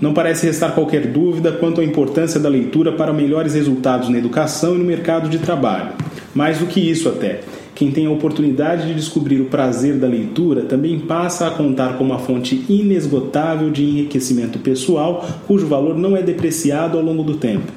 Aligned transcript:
Não 0.00 0.12
parece 0.12 0.46
restar 0.46 0.74
qualquer 0.74 1.06
dúvida 1.06 1.52
quanto 1.52 1.80
à 1.80 1.84
importância 1.84 2.40
da 2.40 2.48
leitura 2.48 2.92
para 2.92 3.12
melhores 3.12 3.54
resultados 3.54 4.08
na 4.08 4.18
educação 4.18 4.74
e 4.74 4.78
no 4.78 4.84
mercado 4.84 5.28
de 5.28 5.38
trabalho. 5.38 5.92
Mais 6.34 6.58
do 6.58 6.66
que 6.66 6.80
isso, 6.80 7.08
até. 7.08 7.40
Quem 7.74 7.90
tem 7.90 8.06
a 8.06 8.10
oportunidade 8.10 8.86
de 8.86 8.94
descobrir 8.94 9.40
o 9.40 9.46
prazer 9.46 9.94
da 9.96 10.06
leitura 10.06 10.62
também 10.62 10.98
passa 11.00 11.48
a 11.48 11.50
contar 11.50 11.98
com 11.98 12.04
uma 12.04 12.18
fonte 12.18 12.64
inesgotável 12.68 13.70
de 13.70 13.84
enriquecimento 13.84 14.58
pessoal, 14.60 15.28
cujo 15.46 15.66
valor 15.66 15.96
não 15.96 16.16
é 16.16 16.22
depreciado 16.22 16.96
ao 16.96 17.04
longo 17.04 17.24
do 17.24 17.34
tempo. 17.34 17.72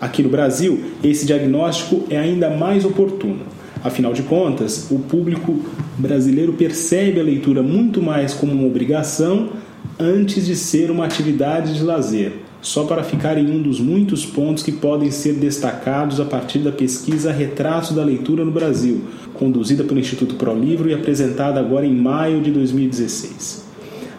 Aqui 0.00 0.22
no 0.22 0.28
Brasil, 0.28 0.80
esse 1.02 1.24
diagnóstico 1.24 2.04
é 2.10 2.18
ainda 2.18 2.50
mais 2.50 2.84
oportuno. 2.84 3.40
Afinal 3.84 4.12
de 4.12 4.22
contas, 4.22 4.88
o 4.90 4.98
público 4.98 5.60
brasileiro 5.96 6.52
percebe 6.54 7.20
a 7.20 7.22
leitura 7.22 7.62
muito 7.62 8.02
mais 8.02 8.34
como 8.34 8.52
uma 8.52 8.66
obrigação 8.66 9.50
antes 9.98 10.46
de 10.46 10.56
ser 10.56 10.90
uma 10.90 11.04
atividade 11.04 11.74
de 11.74 11.82
lazer, 11.82 12.32
só 12.60 12.84
para 12.84 13.04
ficar 13.04 13.38
em 13.38 13.50
um 13.50 13.62
dos 13.62 13.78
muitos 13.78 14.26
pontos 14.26 14.62
que 14.62 14.72
podem 14.72 15.10
ser 15.10 15.34
destacados 15.34 16.20
a 16.20 16.24
partir 16.24 16.58
da 16.58 16.72
pesquisa 16.72 17.30
Retratos 17.30 17.92
da 17.92 18.04
Leitura 18.04 18.44
no 18.44 18.50
Brasil, 18.50 19.02
conduzida 19.34 19.84
pelo 19.84 20.00
Instituto 20.00 20.34
ProLivro 20.34 20.90
e 20.90 20.94
apresentada 20.94 21.60
agora 21.60 21.86
em 21.86 21.94
maio 21.94 22.40
de 22.40 22.50
2016. 22.50 23.64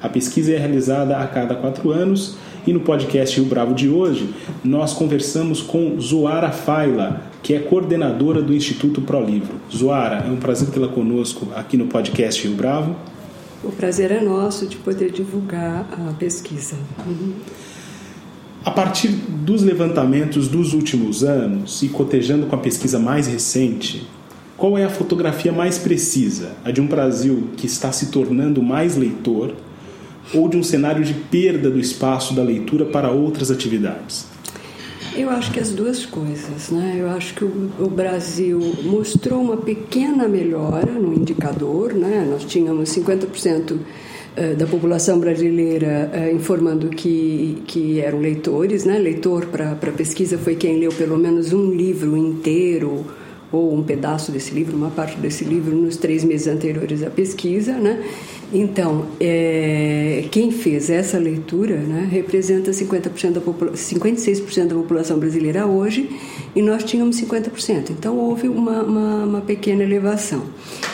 A 0.01 0.07
pesquisa 0.07 0.53
é 0.53 0.57
realizada 0.57 1.17
a 1.17 1.27
cada 1.27 1.55
quatro 1.55 1.91
anos 1.91 2.37
e 2.65 2.73
no 2.73 2.81
podcast 2.81 3.39
Rio 3.39 3.49
Bravo 3.49 3.73
de 3.73 3.89
hoje 3.89 4.29
nós 4.63 4.93
conversamos 4.93 5.61
com 5.61 5.99
Zoara 5.99 6.51
Faila, 6.51 7.21
que 7.41 7.53
é 7.53 7.59
coordenadora 7.59 8.41
do 8.41 8.53
Instituto 8.53 9.01
ProLivro. 9.01 9.55
Zoara, 9.73 10.25
é 10.27 10.29
um 10.29 10.37
prazer 10.37 10.69
tê-la 10.69 10.87
conosco 10.87 11.47
aqui 11.55 11.77
no 11.77 11.87
podcast 11.87 12.45
Rio 12.45 12.55
Bravo. 12.55 12.95
O 13.63 13.71
prazer 13.71 14.11
é 14.11 14.21
nosso 14.21 14.67
de 14.67 14.77
poder 14.77 15.11
divulgar 15.11 15.87
a 15.91 16.13
pesquisa. 16.13 16.75
Uhum. 17.05 17.33
A 18.63 18.71
partir 18.71 19.07
dos 19.07 19.63
levantamentos 19.63 20.47
dos 20.47 20.73
últimos 20.73 21.23
anos 21.23 21.81
e 21.81 21.87
cotejando 21.87 22.47
com 22.47 22.55
a 22.55 22.59
pesquisa 22.59 22.99
mais 22.99 23.25
recente, 23.25 24.07
qual 24.57 24.77
é 24.77 24.83
a 24.83 24.89
fotografia 24.89 25.51
mais 25.51 25.77
precisa? 25.77 26.51
A 26.65 26.71
de 26.71 26.81
um 26.81 26.87
Brasil 26.87 27.49
que 27.55 27.65
está 27.65 27.91
se 27.91 28.07
tornando 28.07 28.61
mais 28.61 28.97
leitor 28.97 29.55
ou 30.33 30.49
de 30.49 30.57
um 30.57 30.63
cenário 30.63 31.03
de 31.03 31.13
perda 31.13 31.69
do 31.69 31.79
espaço 31.79 32.33
da 32.33 32.43
leitura 32.43 32.85
para 32.85 33.09
outras 33.09 33.49
atividades? 33.49 34.25
Eu 35.17 35.31
acho 35.31 35.51
que 35.51 35.59
as 35.59 35.71
duas 35.71 36.05
coisas, 36.05 36.69
né? 36.69 36.97
Eu 36.99 37.09
acho 37.09 37.33
que 37.33 37.43
o, 37.43 37.71
o, 37.79 37.89
Brasil 37.89 38.59
mostrou 38.83 39.41
uma 39.41 39.57
pequena 39.57 40.27
melhora 40.27 40.91
no 40.91 41.11
indicador, 41.11 41.95
né? 41.95 42.23
Nós 42.29 42.45
tínhamos 42.45 42.95
50% 42.95 43.79
eh, 44.35 44.53
da 44.53 44.67
população 44.67 45.19
brasileira 45.19 46.11
eh, 46.13 46.31
informando 46.31 46.89
que, 46.89 47.63
que 47.65 47.99
eram 47.99 48.19
leitores, 48.19 48.85
né? 48.85 48.99
Leitor 48.99 49.47
para 49.47 49.75
pesquisa 49.91 50.37
foi 50.37 50.55
quem 50.55 50.79
leu 50.79 50.91
pelo 50.91 51.17
menos 51.17 51.51
um 51.51 51.71
livro 51.71 52.15
inteiro 52.15 53.07
ou 53.51 53.73
um 53.73 53.81
pedaço 53.81 54.31
desse 54.31 54.53
livro, 54.53 54.75
uma 54.75 54.89
parte 54.89 55.17
desse 55.17 55.43
livro 55.45 55.75
nos 55.75 55.95
três 55.95 56.23
meses 56.23 56.47
anteriores 56.47 57.01
à 57.03 57.09
pesquisa, 57.09 57.73
né? 57.73 58.03
Então, 58.53 59.07
é, 59.19 60.25
quem 60.31 60.51
fez 60.51 60.89
essa 60.89 61.17
leitura 61.17 61.75
né, 61.75 62.07
representa 62.09 62.71
50% 62.71 63.31
da 63.31 63.41
56% 63.41 64.67
da 64.67 64.75
população 64.75 65.19
brasileira 65.19 65.65
hoje 65.65 66.09
e 66.55 66.61
nós 66.61 66.83
tínhamos 66.83 67.21
50%. 67.21 67.89
Então, 67.91 68.17
houve 68.17 68.47
uma, 68.47 68.83
uma, 68.83 69.23
uma 69.25 69.41
pequena 69.41 69.83
elevação. 69.83 70.45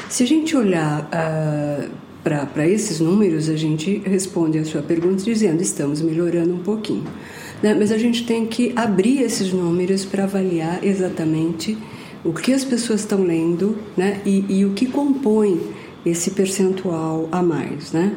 Se 0.10 0.24
a 0.24 0.28
gente 0.28 0.58
olhar 0.58 1.08
uh, 1.08 1.90
para 2.24 2.68
esses 2.68 3.00
números, 3.00 3.50
a 3.50 3.56
gente 3.56 4.02
responde 4.04 4.58
a 4.58 4.66
sua 4.66 4.82
pergunta 4.82 5.24
dizendo 5.24 5.62
estamos 5.62 6.02
melhorando 6.02 6.56
um 6.56 6.60
pouquinho. 6.60 7.04
Né? 7.62 7.76
Mas 7.78 7.92
a 7.92 7.98
gente 7.98 8.26
tem 8.26 8.48
que 8.48 8.74
abrir 8.76 9.22
esses 9.22 9.54
números 9.54 10.06
para 10.06 10.24
avaliar 10.24 10.84
exatamente 10.84 11.78
o 12.24 12.34
que 12.34 12.54
as 12.54 12.64
pessoas 12.64 13.02
estão 13.02 13.24
lendo 13.24 13.78
né? 13.98 14.22
e, 14.26 14.46
e 14.50 14.66
o 14.66 14.72
que 14.72 14.86
compõe 14.86 15.60
esse 16.06 16.32
percentual 16.32 17.28
a 17.32 17.42
mais. 17.42 17.92
Né? 17.92 18.16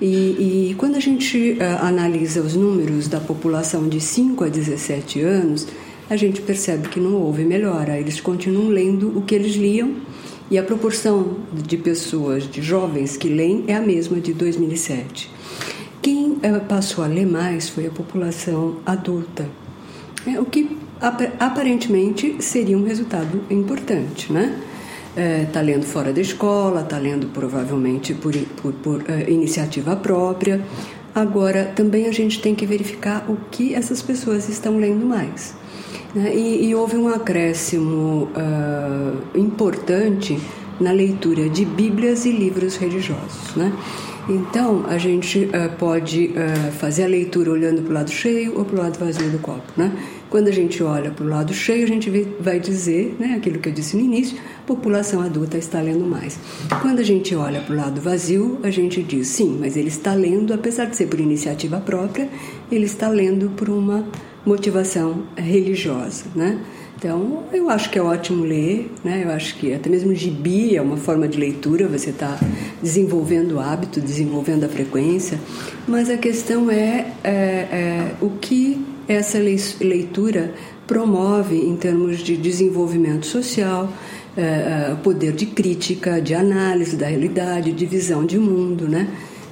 E, 0.00 0.70
e 0.70 0.74
quando 0.78 0.96
a 0.96 1.00
gente 1.00 1.52
uh, 1.52 1.84
analisa 1.84 2.40
os 2.40 2.54
números 2.54 3.08
da 3.08 3.20
população 3.20 3.88
de 3.88 4.00
5 4.00 4.44
a 4.44 4.48
17 4.48 5.20
anos, 5.20 5.66
a 6.08 6.16
gente 6.16 6.40
percebe 6.40 6.88
que 6.88 7.00
não 7.00 7.14
houve 7.14 7.44
melhora. 7.44 7.98
Eles 7.98 8.20
continuam 8.20 8.68
lendo 8.68 9.16
o 9.16 9.22
que 9.22 9.34
eles 9.34 9.54
liam 9.54 9.94
e 10.50 10.58
a 10.58 10.62
proporção 10.62 11.38
de 11.52 11.76
pessoas, 11.76 12.48
de 12.48 12.62
jovens 12.62 13.16
que 13.16 13.28
leem, 13.28 13.64
é 13.66 13.74
a 13.74 13.80
mesma 13.80 14.20
de 14.20 14.32
2007. 14.32 15.30
Quem 16.00 16.32
uh, 16.32 16.64
passou 16.68 17.04
a 17.04 17.06
ler 17.06 17.26
mais 17.26 17.68
foi 17.68 17.86
a 17.86 17.90
população 17.90 18.76
adulta, 18.86 19.48
é, 20.26 20.40
o 20.40 20.44
que 20.44 20.76
aparentemente 21.00 22.36
seria 22.40 22.76
um 22.76 22.84
resultado 22.84 23.42
importante, 23.50 24.32
né? 24.32 24.62
está 25.46 25.60
é, 25.60 25.62
lendo 25.62 25.86
fora 25.86 26.12
da 26.12 26.20
escola, 26.20 26.82
está 26.82 26.98
lendo 26.98 27.28
provavelmente 27.28 28.12
por, 28.12 28.34
por, 28.60 28.72
por 28.74 29.04
é, 29.08 29.30
iniciativa 29.30 29.96
própria. 29.96 30.60
Agora, 31.14 31.72
também 31.74 32.06
a 32.06 32.12
gente 32.12 32.42
tem 32.42 32.54
que 32.54 32.66
verificar 32.66 33.24
o 33.26 33.38
que 33.50 33.74
essas 33.74 34.02
pessoas 34.02 34.50
estão 34.50 34.76
lendo 34.78 35.06
mais. 35.06 35.54
Né? 36.14 36.34
E, 36.36 36.66
e, 36.66 36.74
houve 36.74 36.96
um 36.96 37.08
acréscimo 37.08 38.28
uh, 38.36 39.38
importante 39.38 40.38
na 40.78 40.92
leitura 40.92 41.48
de 41.48 41.64
Bíblias 41.64 42.26
e 42.26 42.30
livros 42.30 42.76
religiosos. 42.76 43.54
Né? 43.56 43.72
Então, 44.28 44.84
a 44.88 44.98
gente 44.98 45.44
uh, 45.44 45.74
pode 45.78 46.34
uh, 46.34 46.72
fazer 46.72 47.04
a 47.04 47.08
leitura 47.08 47.50
olhando 47.50 47.80
para 47.80 47.90
o 47.90 47.94
lado 47.94 48.10
cheio 48.10 48.58
ou 48.58 48.66
para 48.66 48.76
o 48.76 48.82
lado 48.82 48.98
vazio 48.98 49.30
do 49.30 49.38
copo. 49.38 49.72
Né? 49.74 49.90
Quando 50.28 50.48
a 50.48 50.52
gente 50.52 50.82
olha 50.82 51.10
para 51.10 51.24
o 51.24 51.28
lado 51.28 51.54
cheio, 51.54 51.84
a 51.84 51.86
gente 51.86 52.10
vai 52.40 52.58
dizer, 52.58 53.16
né, 53.18 53.34
aquilo 53.36 53.58
que 53.58 53.68
eu 53.68 53.72
disse 53.72 53.96
no 53.96 54.02
início, 54.02 54.36
população 54.66 55.20
adulta 55.20 55.56
está 55.56 55.80
lendo 55.80 56.04
mais. 56.04 56.38
Quando 56.82 56.98
a 56.98 57.04
gente 57.04 57.34
olha 57.34 57.60
para 57.60 57.74
o 57.74 57.76
lado 57.76 58.00
vazio, 58.00 58.58
a 58.62 58.70
gente 58.70 59.02
diz, 59.02 59.28
sim, 59.28 59.56
mas 59.60 59.76
ele 59.76 59.88
está 59.88 60.14
lendo, 60.14 60.52
apesar 60.52 60.86
de 60.86 60.96
ser 60.96 61.06
por 61.06 61.20
iniciativa 61.20 61.78
própria, 61.80 62.28
ele 62.70 62.86
está 62.86 63.08
lendo 63.08 63.50
por 63.50 63.68
uma 63.68 64.04
motivação 64.44 65.24
religiosa, 65.36 66.24
né? 66.34 66.60
Então, 66.98 67.44
eu 67.52 67.68
acho 67.68 67.90
que 67.90 67.98
é 67.98 68.02
ótimo 68.02 68.42
ler, 68.42 68.90
né? 69.04 69.22
Eu 69.24 69.30
acho 69.30 69.56
que 69.58 69.74
até 69.74 69.90
mesmo 69.90 70.14
gibi 70.14 70.74
é 70.74 70.80
uma 70.80 70.96
forma 70.96 71.28
de 71.28 71.38
leitura, 71.38 71.86
você 71.86 72.08
está 72.10 72.38
desenvolvendo 72.82 73.56
o 73.56 73.60
hábito, 73.60 74.00
desenvolvendo 74.00 74.64
a 74.64 74.68
frequência, 74.68 75.38
mas 75.86 76.08
a 76.08 76.16
questão 76.16 76.70
é, 76.70 77.12
é, 77.22 77.30
é 77.30 78.14
o 78.20 78.30
que 78.30 78.82
essa 79.08 79.38
leitura 79.38 80.54
promove 80.86 81.56
em 81.56 81.76
termos 81.76 82.18
de 82.18 82.36
desenvolvimento 82.36 83.26
social, 83.26 83.92
é, 84.36 84.40
é, 84.42 84.96
poder 85.02 85.32
de 85.32 85.46
crítica, 85.46 86.20
de 86.20 86.34
análise 86.34 86.96
da 86.96 87.06
realidade, 87.06 87.72
de 87.72 87.86
visão 87.86 88.24
de 88.24 88.38
mundo, 88.38 88.88
né? 88.88 89.08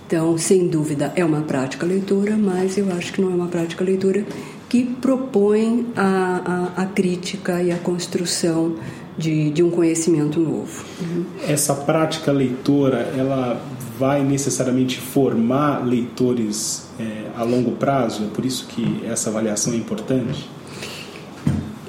Então, 0.06 0.36
sem 0.36 0.68
dúvida, 0.68 1.12
é 1.16 1.24
uma 1.24 1.40
prática 1.40 1.86
leitura, 1.86 2.36
mas 2.36 2.76
eu 2.76 2.92
acho 2.92 3.12
que 3.12 3.20
não 3.20 3.32
é 3.32 3.34
uma 3.34 3.48
prática 3.48 3.82
leitura 3.82 4.24
que 4.68 4.84
propõe 4.84 5.86
a, 5.96 6.72
a, 6.76 6.82
a 6.82 6.86
crítica 6.86 7.62
e 7.62 7.72
a 7.72 7.78
construção 7.78 8.76
de, 9.16 9.50
de, 9.50 9.62
um 9.62 9.70
conhecimento 9.70 10.40
novo. 10.40 10.84
Uhum. 11.00 11.24
Essa 11.46 11.74
prática 11.74 12.32
leitora, 12.32 13.12
ela 13.16 13.60
vai 13.98 14.24
necessariamente 14.24 15.00
formar 15.00 15.84
leitores 15.86 16.88
é, 16.98 17.30
a 17.36 17.42
longo 17.44 17.72
prazo? 17.72 18.24
É 18.24 18.34
por 18.34 18.44
isso 18.44 18.66
que 18.66 19.00
essa 19.06 19.30
avaliação 19.30 19.72
é 19.72 19.76
importante? 19.76 20.48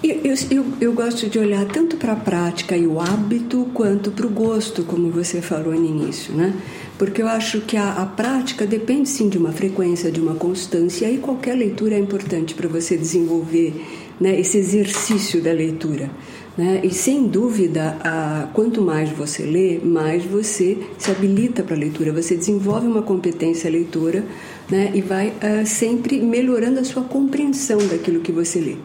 Eu, 0.03 0.35
eu, 0.51 0.65
eu 0.79 0.93
gosto 0.93 1.27
de 1.27 1.39
olhar 1.39 1.65
tanto 1.65 1.97
para 1.97 2.13
a 2.13 2.15
prática 2.15 2.77
e 2.77 2.85
o 2.85 2.99
hábito 2.99 3.67
quanto 3.73 4.11
para 4.11 4.27
o 4.27 4.29
gosto, 4.29 4.83
como 4.83 5.09
você 5.09 5.41
falou 5.41 5.73
no 5.73 5.85
início, 5.85 6.31
né? 6.35 6.53
Porque 6.95 7.23
eu 7.23 7.27
acho 7.27 7.61
que 7.61 7.75
a, 7.75 7.93
a 7.93 8.05
prática 8.05 8.67
depende 8.67 9.09
sim 9.09 9.27
de 9.29 9.37
uma 9.39 9.51
frequência, 9.51 10.11
de 10.11 10.21
uma 10.21 10.35
constância, 10.35 11.05
e 11.05 11.09
aí 11.09 11.17
qualquer 11.17 11.55
leitura 11.55 11.95
é 11.95 11.99
importante 11.99 12.53
para 12.53 12.67
você 12.67 12.95
desenvolver 12.95 13.83
né, 14.19 14.39
esse 14.39 14.57
exercício 14.59 15.41
da 15.41 15.51
leitura. 15.51 16.11
Né? 16.57 16.81
E 16.83 16.89
sem 16.91 17.27
dúvida, 17.27 17.97
a, 18.01 18.47
quanto 18.53 18.81
mais 18.81 19.09
você 19.09 19.43
lê, 19.43 19.79
mais 19.79 20.23
você 20.23 20.77
se 20.97 21.11
habilita 21.11 21.63
para 21.63 21.75
a 21.75 21.79
leitura, 21.79 22.13
você 22.13 22.35
desenvolve 22.35 22.87
uma 22.87 23.01
competência 23.01 23.69
leitora 23.69 24.23
né? 24.69 24.91
e 24.93 25.01
vai 25.01 25.29
uh, 25.29 25.65
sempre 25.65 26.21
melhorando 26.21 26.79
a 26.79 26.83
sua 26.83 27.03
compreensão 27.03 27.77
daquilo 27.87 28.21
que 28.21 28.31
você 28.31 28.59
lê. 28.59 28.75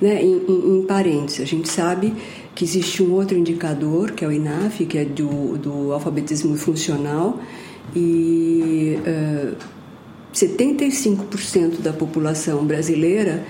né, 0.00 0.22
em, 0.22 0.42
em, 0.48 0.78
em 0.78 0.82
parênteses. 0.82 1.40
A 1.40 1.44
gente 1.44 1.68
sabe 1.68 2.12
que 2.54 2.64
existe 2.64 3.02
um 3.02 3.12
outro 3.12 3.36
indicador, 3.36 4.12
que 4.12 4.24
é 4.24 4.28
o 4.28 4.32
INAF, 4.32 4.84
que 4.84 4.98
é 4.98 5.04
do, 5.04 5.56
do 5.56 5.92
alfabetismo 5.92 6.56
funcional, 6.56 7.40
e 7.94 8.98
uh, 9.00 9.56
75% 10.34 11.80
da 11.80 11.92
população 11.92 12.64
brasileira 12.64 13.44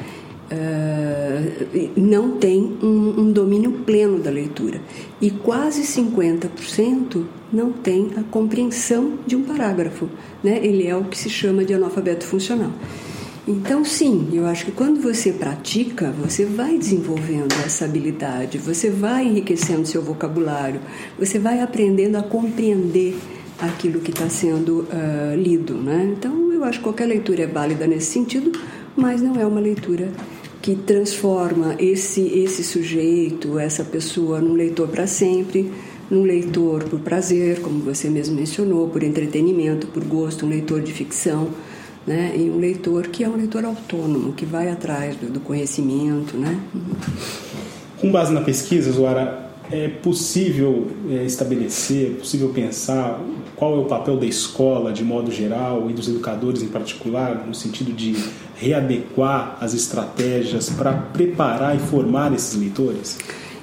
uh, 0.54 1.90
não 1.96 2.38
tem 2.38 2.76
um, 2.82 3.20
um, 3.20 3.32
domínio 3.32 3.72
pleno 3.84 4.18
da 4.18 4.30
leitura 4.30 4.80
e 5.20 5.30
quase 5.30 5.82
50% 5.82 7.24
não 7.52 7.72
tem 7.72 8.10
a 8.16 8.22
compreensão 8.22 9.18
de 9.26 9.36
um 9.36 9.42
parágrafo. 9.42 10.08
Né? 10.42 10.60
Ele 10.62 10.86
é 10.86 10.96
o 10.96 11.04
que 11.04 11.18
se 11.18 11.28
chama 11.28 11.64
de 11.64 11.74
analfabeto 11.74 12.24
funcional. 12.24 12.70
Então, 13.46 13.84
sim, 13.84 14.30
eu 14.32 14.46
acho 14.46 14.64
que 14.64 14.72
quando 14.72 15.02
você 15.02 15.30
pratica, 15.30 16.10
você 16.10 16.46
vai 16.46 16.78
desenvolvendo 16.78 17.52
essa 17.64 17.84
habilidade, 17.84 18.56
você 18.56 18.88
vai 18.88 19.26
enriquecendo 19.26 19.86
seu 19.86 20.00
vocabulário, 20.00 20.80
você 21.18 21.38
vai 21.38 21.60
aprendendo 21.60 22.16
a 22.16 22.22
compreender 22.22 23.14
aquilo 23.58 24.00
que 24.00 24.10
está 24.10 24.30
sendo 24.30 24.88
uh, 24.88 25.36
lido. 25.36 25.74
Né? 25.74 26.14
Então, 26.16 26.52
eu 26.52 26.64
acho 26.64 26.78
que 26.78 26.84
qualquer 26.84 27.06
leitura 27.06 27.42
é 27.42 27.46
válida 27.46 27.86
nesse 27.86 28.12
sentido, 28.12 28.50
mas 28.96 29.20
não 29.20 29.38
é 29.38 29.44
uma 29.44 29.60
leitura 29.60 30.10
que 30.64 30.74
transforma 30.74 31.76
esse, 31.78 32.22
esse 32.22 32.64
sujeito, 32.64 33.58
essa 33.58 33.84
pessoa, 33.84 34.40
num 34.40 34.54
leitor 34.54 34.88
para 34.88 35.06
sempre, 35.06 35.70
num 36.10 36.22
leitor 36.22 36.84
por 36.84 37.00
prazer, 37.00 37.60
como 37.60 37.80
você 37.80 38.08
mesmo 38.08 38.34
mencionou, 38.34 38.88
por 38.88 39.02
entretenimento, 39.02 39.86
por 39.88 40.02
gosto, 40.02 40.46
um 40.46 40.48
leitor 40.48 40.80
de 40.80 40.90
ficção. 40.90 41.50
Né? 42.06 42.32
E 42.38 42.48
um 42.48 42.58
leitor 42.58 43.08
que 43.08 43.22
é 43.22 43.28
um 43.28 43.36
leitor 43.36 43.62
autônomo, 43.62 44.32
que 44.32 44.46
vai 44.46 44.70
atrás 44.70 45.14
do, 45.16 45.30
do 45.30 45.38
conhecimento. 45.38 46.34
Né? 46.38 46.58
Com 48.00 48.10
base 48.10 48.32
na 48.32 48.40
pesquisa, 48.40 48.90
Zoara, 48.90 49.50
é 49.70 49.88
possível 49.88 50.86
é, 51.10 51.24
estabelecer, 51.24 52.12
é 52.12 52.14
possível 52.14 52.48
pensar 52.48 53.22
qual 53.56 53.74
é 53.74 53.78
o 53.78 53.84
papel 53.84 54.16
da 54.16 54.26
escola 54.26 54.92
de 54.92 55.04
modo 55.04 55.30
geral 55.30 55.88
e 55.90 55.92
dos 55.92 56.08
educadores 56.08 56.62
em 56.62 56.68
particular, 56.68 57.46
no 57.46 57.54
sentido 57.54 57.92
de 57.92 58.16
readequar 58.56 59.58
as 59.60 59.74
estratégias 59.74 60.70
para 60.70 60.92
preparar 60.92 61.76
e 61.76 61.78
formar 61.78 62.32
esses 62.32 62.58
leitores? 62.58 63.18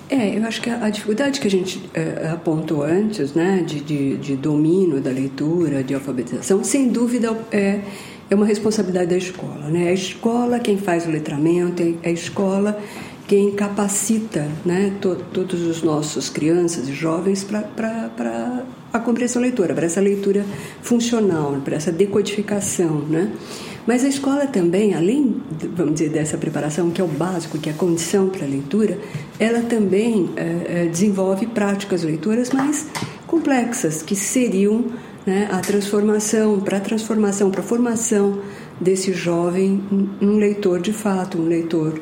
É, 0.09 0.37
eu 0.37 0.43
acho 0.43 0.61
que 0.61 0.69
a, 0.69 0.89
dificuldade 0.89 1.39
que 1.39 1.47
a 1.47 1.49
gente 1.49 1.81
é, 1.93 2.27
apontou 2.33 2.83
antes, 2.83 3.33
né, 3.33 3.63
de, 3.65 3.79
de, 3.79 4.17
de, 4.17 4.35
domínio 4.35 4.99
da 4.99 5.09
leitura, 5.09 5.81
de 5.81 5.93
alfabetização, 5.93 6.65
sem 6.65 6.89
dúvida 6.89 7.33
é, 7.49 7.79
é 8.29 8.35
uma 8.35 8.45
responsabilidade 8.45 9.09
da 9.09 9.17
escola. 9.17 9.69
Né? 9.69 9.87
A 9.87 9.93
escola 9.93 10.59
quem 10.59 10.77
faz 10.77 11.07
o 11.07 11.11
letramento, 11.11 11.81
é 12.03 12.09
a 12.09 12.11
escola 12.11 12.77
quem 13.25 13.51
capacita 13.51 14.45
né, 14.65 14.91
to, 14.99 15.15
todos 15.31 15.61
os 15.61 15.81
nossos 15.81 16.29
crianças 16.29 16.89
e 16.89 16.93
jovens 16.93 17.45
para 17.45 18.65
a 18.93 18.99
compreensão 18.99 19.41
leitora, 19.41 19.73
para 19.73 19.85
essa 19.85 20.01
leitura 20.01 20.45
funcional, 20.81 21.57
para 21.63 21.75
essa 21.75 21.91
decodificação. 21.91 22.99
Né? 23.09 23.31
Mas 23.87 24.03
a 24.03 24.07
escola 24.07 24.45
também, 24.47 24.93
além, 24.93 25.41
vamos 25.75 25.93
dizer, 25.93 26.09
dessa 26.09 26.37
preparação, 26.37 26.91
que 26.91 27.01
é 27.01 27.03
o 27.03 27.07
básico, 27.07 27.57
que 27.57 27.69
é 27.69 27.71
a 27.71 27.75
condição 27.75 28.29
para 28.29 28.45
a 28.45 28.47
leitura, 28.47 28.97
ela 29.39 29.61
também 29.61 30.29
é, 30.35 30.85
desenvolve 30.85 31.47
práticas 31.47 32.03
leitoras 32.03 32.51
mais 32.51 32.85
complexas, 33.25 34.01
que 34.01 34.15
seriam 34.15 34.85
né, 35.25 35.47
a 35.51 35.59
transformação, 35.59 36.59
para 36.59 36.77
a 36.77 36.79
transformação, 36.79 37.49
para 37.49 37.61
a 37.61 37.63
formação 37.63 38.39
desse 38.79 39.13
jovem 39.13 39.81
um 40.21 40.37
leitor 40.37 40.81
de 40.81 40.91
fato, 40.91 41.37
um 41.37 41.47
leitor 41.47 41.99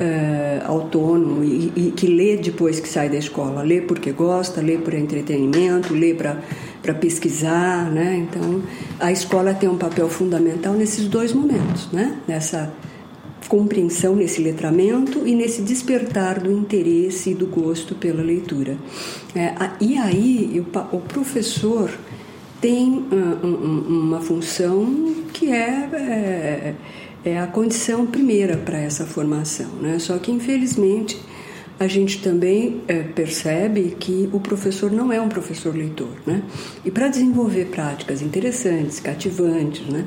uh, 0.00 0.66
autônomo 0.66 1.44
e, 1.44 1.72
e, 1.76 1.92
que 1.92 2.06
lê 2.06 2.36
depois 2.36 2.80
que 2.80 2.88
sai 2.88 3.08
da 3.08 3.18
escola. 3.18 3.62
Lê 3.62 3.80
porque 3.80 4.10
gosta, 4.12 4.60
lê 4.60 4.78
por 4.78 4.94
entretenimento, 4.94 5.92
lê 5.92 6.14
para 6.14 6.94
pesquisar. 6.94 7.90
Né? 7.90 8.26
Então, 8.28 8.62
a 8.98 9.12
escola 9.12 9.52
tem 9.52 9.68
um 9.68 9.76
papel 9.76 10.08
fundamental 10.08 10.72
nesses 10.72 11.06
dois 11.06 11.32
momentos, 11.32 11.88
né? 11.92 12.16
nessa 12.26 12.72
compreensão, 13.48 14.14
nesse 14.14 14.40
letramento 14.40 15.26
e 15.26 15.34
nesse 15.34 15.62
despertar 15.62 16.40
do 16.40 16.52
interesse 16.52 17.30
e 17.30 17.34
do 17.34 17.46
gosto 17.46 17.94
pela 17.94 18.22
leitura. 18.22 18.76
É, 19.34 19.52
e 19.80 19.98
aí, 19.98 20.64
o, 20.64 20.96
o 20.96 21.00
professor 21.00 21.90
tem 22.60 23.06
um, 23.10 23.78
uma 23.88 24.20
função 24.20 25.14
que 25.32 25.50
é, 25.50 25.88
é 25.92 26.74
é 27.24 27.38
a 27.38 27.46
condição 27.46 28.06
primeira 28.06 28.56
para 28.56 28.78
essa 28.78 29.04
formação. 29.04 29.68
Né? 29.80 29.98
Só 29.98 30.18
que, 30.18 30.30
infelizmente, 30.30 31.20
a 31.78 31.86
gente 31.86 32.20
também 32.22 32.82
é, 32.86 33.02
percebe 33.02 33.96
que 33.98 34.28
o 34.34 34.38
professor 34.38 34.92
não 34.92 35.10
é 35.10 35.18
um 35.18 35.30
professor 35.30 35.74
leitor. 35.74 36.10
Né? 36.26 36.42
E 36.84 36.90
para 36.90 37.08
desenvolver 37.08 37.66
práticas 37.66 38.20
interessantes, 38.20 39.00
cativantes, 39.00 39.86
né? 39.86 40.04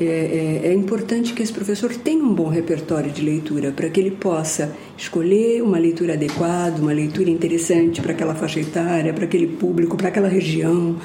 É, 0.00 0.04
é, 0.04 0.68
é, 0.68 0.74
importante 0.74 1.32
que 1.32 1.42
esse 1.42 1.52
professor 1.52 1.94
tenha 1.94 2.24
um 2.24 2.34
bom 2.34 2.48
repertório 2.48 3.10
de 3.12 3.22
leitura 3.22 3.70
para 3.70 3.88
que 3.88 4.00
ele 4.00 4.10
possa 4.10 4.74
escolher 4.98 5.62
uma 5.62 5.78
leitura 5.78 6.14
adequada, 6.14 6.80
uma 6.82 6.92
leitura 6.92 7.30
interessante 7.30 8.00
para 8.00 8.10
aquela 8.10 8.34
faixa 8.34 8.58
etária, 8.58 9.12
para 9.12 9.26
aquele 9.26 9.46
público, 9.46 9.96
para 9.96 10.08
aquela 10.08 10.28
região. 10.28 10.96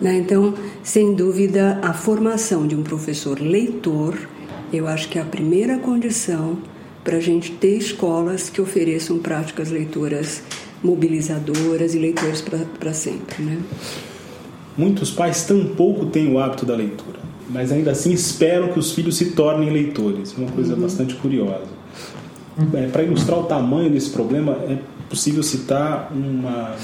Né? 0.00 0.18
Então, 0.18 0.54
sem 0.84 1.14
dúvida, 1.14 1.80
a 1.82 1.92
formação 1.92 2.68
de 2.68 2.76
um 2.76 2.84
professor 2.84 3.40
leitor 3.40 4.16
eu 4.72 4.86
acho 4.88 5.08
que 5.08 5.18
é 5.18 5.22
a 5.22 5.24
primeira 5.24 5.78
condição 5.78 6.58
para 7.04 7.16
a 7.18 7.20
gente 7.20 7.52
ter 7.52 7.76
escolas 7.76 8.50
que 8.50 8.60
ofereçam 8.60 9.18
práticas 9.18 9.70
leitoras 9.70 10.42
mobilizadoras 10.82 11.94
e 11.94 11.98
leitores 11.98 12.42
para 12.78 12.92
sempre. 12.92 13.42
Né? 13.42 13.58
Muitos 14.76 15.10
pais 15.10 15.44
tampouco 15.44 16.06
têm 16.06 16.32
o 16.32 16.38
hábito 16.38 16.66
da 16.66 16.74
leitura, 16.74 17.18
mas 17.48 17.72
ainda 17.72 17.92
assim 17.92 18.12
esperam 18.12 18.72
que 18.72 18.78
os 18.78 18.92
filhos 18.92 19.16
se 19.16 19.32
tornem 19.32 19.70
leitores. 19.70 20.36
Uma 20.36 20.50
coisa 20.50 20.74
uhum. 20.74 20.80
bastante 20.80 21.14
curiosa. 21.14 21.76
É, 22.74 22.86
para 22.88 23.02
ilustrar 23.02 23.38
o 23.38 23.44
tamanho 23.44 23.90
desse 23.90 24.10
problema, 24.10 24.52
é 24.68 24.78
possível 25.08 25.42
citar 25.42 26.10
uma 26.12 26.74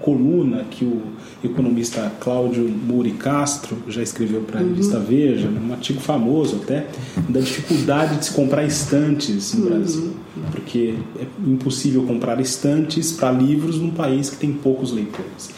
coluna 0.00 0.64
que 0.70 0.84
o 0.84 1.02
economista 1.42 2.10
Cláudio 2.20 2.68
Muri 2.68 3.12
Castro 3.12 3.76
já 3.88 4.02
escreveu 4.02 4.42
para 4.42 4.60
a 4.60 4.62
revista 4.62 4.98
uhum. 4.98 5.04
Veja, 5.04 5.48
um 5.48 5.72
artigo 5.72 6.00
famoso 6.00 6.60
até, 6.62 6.86
da 7.28 7.40
dificuldade 7.40 8.18
de 8.18 8.26
se 8.26 8.32
comprar 8.32 8.64
estantes 8.64 9.54
no 9.54 9.64
uhum. 9.64 9.70
Brasil. 9.70 10.10
Porque 10.52 10.94
é 11.18 11.26
impossível 11.46 12.02
comprar 12.04 12.40
estantes 12.40 13.12
para 13.12 13.30
livros 13.32 13.78
num 13.78 13.90
país 13.90 14.30
que 14.30 14.36
tem 14.36 14.52
poucos 14.52 14.92
leitores. 14.92 15.50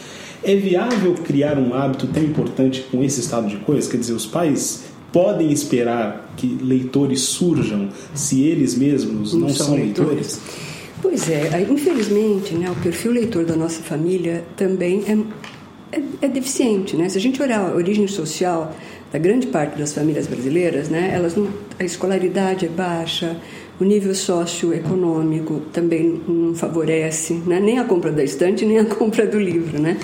É 0.43 0.57
viável 0.57 1.15
criar 1.15 1.57
um 1.59 1.73
hábito 1.73 2.07
tão 2.09 2.23
importante 2.23 2.85
com 2.91 3.03
esse 3.05 3.21
estado 3.21 3.47
de 3.49 3.57
coisas? 3.59 3.91
Quer 3.91 3.99
dizer, 3.99 4.13
os 4.13 4.27
pais 4.27 4.85
podem 5.13 5.53
esperar 5.53 6.33
que 6.37 6.59
leitores 6.61 7.21
surjam 7.21 7.91
se 8.15 8.43
eles 8.43 8.75
mesmos 8.75 9.35
não, 9.35 9.43
não 9.43 9.49
são, 9.51 9.67
são 9.67 9.75
leitores? 9.77 10.11
leitores? 10.11 10.72
Pois 11.03 11.29
é, 11.29 11.67
infelizmente, 11.69 12.55
né, 12.55 12.71
o 12.71 12.77
perfil 12.77 13.11
leitor 13.11 13.45
da 13.45 13.57
nossa 13.57 13.83
família 13.83 14.45
também 14.57 15.03
é, 15.09 15.99
é, 15.99 16.03
é, 16.23 16.29
deficiente. 16.29 16.97
Né? 16.97 17.09
Se 17.09 17.19
a 17.19 17.21
gente 17.21 17.43
olhar 17.43 17.59
a 17.59 17.75
origem 17.75 18.07
social 18.07 18.73
da 19.11 19.19
grande 19.19 19.49
parte 19.49 19.77
das 19.77 19.93
famílias 19.93 20.29
brasileiras, 20.29 20.89
né, 20.89 21.11
elas 21.13 21.35
não, 21.35 21.49
a 21.77 21.83
escolaridade 21.83 22.67
é 22.67 22.69
baixa, 22.69 23.37
o 23.81 23.85
nível 23.85 24.15
socioeconômico 24.15 25.61
também 25.73 26.23
não 26.29 26.55
favorece, 26.55 27.35
né? 27.35 27.59
nem 27.59 27.81
a 27.81 27.85
compra 27.85 28.13
da 28.13 28.23
estante, 28.23 28.65
nem 28.65 28.79
a 28.79 28.85
compra 28.95 29.27
do 29.27 29.41
livro. 29.41 29.81
Né? 29.81 29.99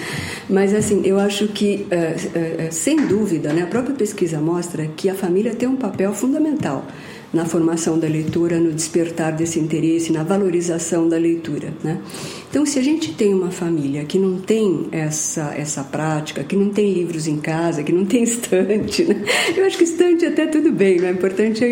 Mas, 0.51 0.75
assim, 0.75 1.03
eu 1.05 1.21
acho 1.21 1.47
que, 1.47 1.87
uh, 1.93 2.67
uh, 2.67 2.73
sem 2.73 3.07
dúvida, 3.07 3.53
né, 3.53 3.63
a 3.63 3.67
própria 3.67 3.95
pesquisa 3.95 4.41
mostra 4.41 4.85
que 4.97 5.09
a 5.09 5.15
família 5.15 5.55
tem 5.55 5.69
um 5.69 5.77
papel 5.77 6.13
fundamental 6.13 6.85
na 7.33 7.45
formação 7.45 7.99
da 7.99 8.09
leitura, 8.09 8.59
no 8.59 8.73
despertar 8.73 9.33
desse 9.33 9.59
interesse, 9.59 10.13
na 10.13 10.23
valorização 10.23 11.09
da 11.09 11.19
leitura. 11.19 11.75
Né? 11.85 12.01
Então, 12.49 12.65
se 12.65 12.79
a 12.79 12.83
gente 12.83 13.13
tem 13.13 13.35
uma 13.35 13.51
família 13.51 14.05
que 14.05 14.19
não 14.19 14.39
tem 14.39 14.87
essa, 14.91 15.55
essa 15.55 15.85
prática, 15.85 16.43
que 16.43 16.57
não 16.57 16.71
tem 16.71 16.93
livros 16.93 17.27
em 17.27 17.37
casa, 17.37 17.83
que 17.83 17.93
não 17.93 18.07
tem 18.07 18.23
estante, 18.25 19.05
né? 19.05 19.23
eu 19.55 19.67
acho 19.67 19.77
que 19.77 19.85
estante 19.85 20.25
até 20.25 20.47
tudo 20.47 20.73
bem, 20.73 20.99
né? 20.99 21.11
o 21.11 21.15
importante 21.15 21.63
é, 21.65 21.69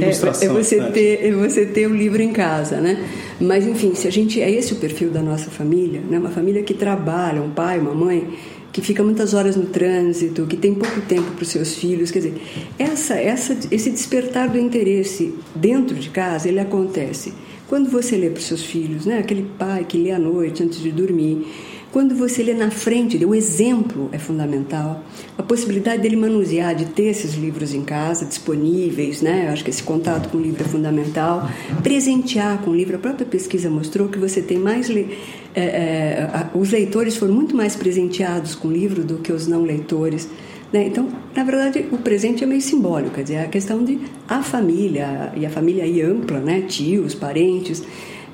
é, 0.00 0.08
é 0.08 0.48
você, 0.48 0.82
ter, 0.90 1.24
é 1.24 1.32
você 1.32 1.64
ter 1.66 1.86
o 1.86 1.90
um 1.90 1.94
livro 1.94 2.20
em 2.20 2.32
casa. 2.32 2.80
Né? 2.80 2.98
Mas, 3.40 3.66
enfim, 3.66 3.94
se 3.94 4.08
a 4.08 4.10
gente 4.10 4.40
é 4.40 4.50
esse 4.50 4.72
o 4.72 4.76
perfil 4.76 5.10
da 5.10 5.22
nossa 5.22 5.50
família, 5.50 6.00
né? 6.00 6.18
uma 6.18 6.30
família 6.30 6.64
que 6.64 6.74
trabalha, 6.74 7.40
um 7.40 7.50
pai, 7.50 7.78
uma 7.78 7.94
mãe 7.94 8.36
que 8.76 8.82
fica 8.82 9.02
muitas 9.02 9.32
horas 9.32 9.56
no 9.56 9.64
trânsito, 9.64 10.44
que 10.44 10.54
tem 10.54 10.74
pouco 10.74 11.00
tempo 11.00 11.30
para 11.30 11.42
os 11.42 11.48
seus 11.48 11.76
filhos. 11.76 12.10
Quer 12.10 12.18
dizer, 12.18 12.34
essa, 12.78 13.14
essa, 13.14 13.56
esse 13.70 13.88
despertar 13.88 14.50
do 14.50 14.58
interesse 14.58 15.32
dentro 15.54 15.96
de 15.96 16.10
casa, 16.10 16.46
ele 16.46 16.60
acontece 16.60 17.32
quando 17.66 17.88
você 17.88 18.18
lê 18.18 18.28
para 18.28 18.38
os 18.38 18.44
seus 18.44 18.62
filhos, 18.62 19.06
né? 19.06 19.18
aquele 19.18 19.46
pai 19.58 19.86
que 19.88 19.96
lê 19.96 20.10
à 20.10 20.18
noite 20.18 20.62
antes 20.62 20.78
de 20.78 20.92
dormir, 20.92 21.46
Quando 21.92 22.14
você 22.14 22.42
lê 22.42 22.52
na 22.52 22.70
frente, 22.70 23.24
o 23.24 23.34
exemplo 23.34 24.08
é 24.12 24.18
fundamental. 24.18 25.02
A 25.38 25.42
possibilidade 25.42 26.02
dele 26.02 26.16
manusear, 26.16 26.74
de 26.74 26.86
ter 26.86 27.04
esses 27.04 27.34
livros 27.34 27.72
em 27.72 27.82
casa 27.82 28.26
disponíveis, 28.26 29.22
né? 29.22 29.46
Eu 29.46 29.52
acho 29.52 29.64
que 29.64 29.70
esse 29.70 29.82
contato 29.82 30.28
com 30.28 30.36
o 30.36 30.40
livro 30.40 30.62
é 30.62 30.68
fundamental. 30.68 31.48
Presentear 31.82 32.58
com 32.58 32.70
o 32.70 32.74
livro, 32.74 32.96
a 32.96 32.98
própria 32.98 33.24
pesquisa 33.24 33.70
mostrou 33.70 34.08
que 34.08 34.18
você 34.18 34.42
tem 34.42 34.58
mais. 34.58 34.88
Le... 34.88 35.16
É, 35.54 35.62
é, 35.62 36.50
os 36.54 36.70
leitores 36.70 37.16
foram 37.16 37.32
muito 37.32 37.56
mais 37.56 37.74
presenteados 37.76 38.54
com 38.54 38.68
o 38.68 38.72
livro 38.72 39.02
do 39.02 39.18
que 39.18 39.32
os 39.32 39.46
não 39.46 39.62
leitores. 39.62 40.28
Né? 40.72 40.88
Então, 40.88 41.08
na 41.34 41.44
verdade, 41.44 41.86
o 41.92 41.98
presente 41.98 42.44
é 42.44 42.46
meio 42.46 42.60
simbólico, 42.60 43.14
quer 43.14 43.22
dizer, 43.22 43.34
é 43.34 43.42
a 43.44 43.48
questão 43.48 43.82
de 43.84 44.00
a 44.28 44.42
família, 44.42 45.32
e 45.36 45.46
a 45.46 45.50
família 45.50 45.84
aí 45.84 46.02
ampla, 46.02 46.40
né? 46.40 46.62
tios, 46.62 47.14
parentes 47.14 47.82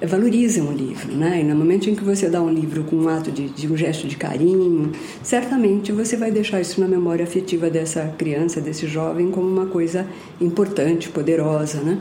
valorizam 0.07 0.69
o 0.69 0.73
livro, 0.73 1.13
né? 1.13 1.41
E 1.41 1.45
no 1.45 1.55
momento 1.55 1.89
em 1.89 1.95
que 1.95 2.05
você 2.05 2.29
dá 2.29 2.43
um 2.43 2.51
livro 2.51 2.85
com 2.85 2.97
um 2.97 3.09
ato 3.09 3.31
de, 3.31 3.49
de, 3.49 3.71
um 3.71 3.77
gesto 3.77 4.07
de 4.07 4.17
carinho, 4.17 4.93
certamente 5.23 5.93
você 5.93 6.17
vai 6.17 6.31
deixar 6.31 6.61
isso 6.61 6.81
na 6.81 6.89
memória 6.89 7.25
afetiva 7.25 7.71
dessa 7.71 8.07
criança, 8.19 8.61
desse 8.61 8.87
jovem, 8.87 9.31
como 9.31 9.49
uma 9.49 9.67
coisa 9.67 10.07
importante, 10.41 11.09
poderosa, 11.09 11.81
né? 11.81 11.99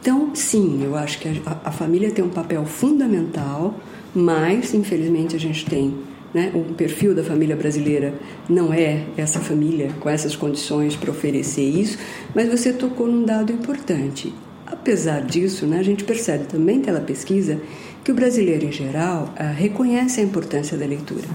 Então, 0.00 0.30
sim, 0.34 0.82
eu 0.82 0.96
acho 0.96 1.18
que 1.18 1.28
a, 1.28 1.60
a 1.64 1.70
família 1.70 2.10
tem 2.10 2.24
um 2.24 2.30
papel 2.30 2.64
fundamental, 2.64 3.78
mas 4.14 4.72
infelizmente 4.72 5.36
a 5.36 5.38
gente 5.38 5.66
tem 5.66 5.94
né? 6.32 6.52
O 6.54 6.74
perfil 6.74 7.14
da 7.14 7.24
família 7.24 7.56
brasileira 7.56 8.14
não 8.48 8.72
é 8.72 9.04
essa 9.16 9.40
família 9.40 9.90
com 9.98 10.08
essas 10.08 10.36
condições 10.36 10.94
para 10.94 11.10
oferecer 11.10 11.68
isso, 11.68 11.98
mas 12.34 12.48
você 12.48 12.72
tocou 12.72 13.06
num 13.06 13.24
dado 13.24 13.52
importante. 13.52 14.32
Apesar 14.70 15.22
disso, 15.22 15.66
né, 15.66 15.78
a 15.78 15.82
gente 15.82 16.04
percebe 16.04 16.44
também 16.44 16.80
pela 16.80 17.00
pesquisa 17.00 17.60
que 18.04 18.12
o 18.12 18.14
brasileiro 18.14 18.66
em 18.66 18.72
geral 18.72 19.32
ah, 19.36 19.50
reconhece 19.50 20.20
a 20.20 20.24
importância 20.24 20.76
da 20.76 20.86
leitura. 20.86 21.26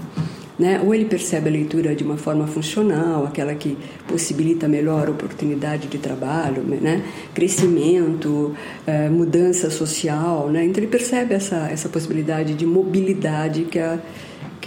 Né? 0.58 0.80
Ou 0.82 0.94
ele 0.94 1.04
percebe 1.04 1.50
a 1.50 1.52
leitura 1.52 1.94
de 1.94 2.02
uma 2.02 2.16
forma 2.16 2.46
funcional, 2.46 3.26
aquela 3.26 3.54
que 3.54 3.76
possibilita 4.08 4.66
melhor 4.66 5.10
oportunidade 5.10 5.86
de 5.86 5.98
trabalho, 5.98 6.62
né? 6.62 7.02
crescimento, 7.34 8.54
eh, 8.86 9.10
mudança 9.10 9.68
social. 9.68 10.48
Né? 10.48 10.64
Então 10.64 10.82
ele 10.82 10.90
percebe 10.90 11.34
essa, 11.34 11.68
essa 11.70 11.90
possibilidade 11.90 12.54
de 12.54 12.64
mobilidade 12.64 13.64
que 13.64 13.78
a, 13.78 13.98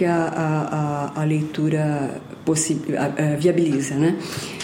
que 0.00 0.04
a, 0.06 1.12
a, 1.14 1.20
a 1.20 1.24
leitura 1.24 2.22
viabiliza, 3.38 3.96
né? 3.96 4.16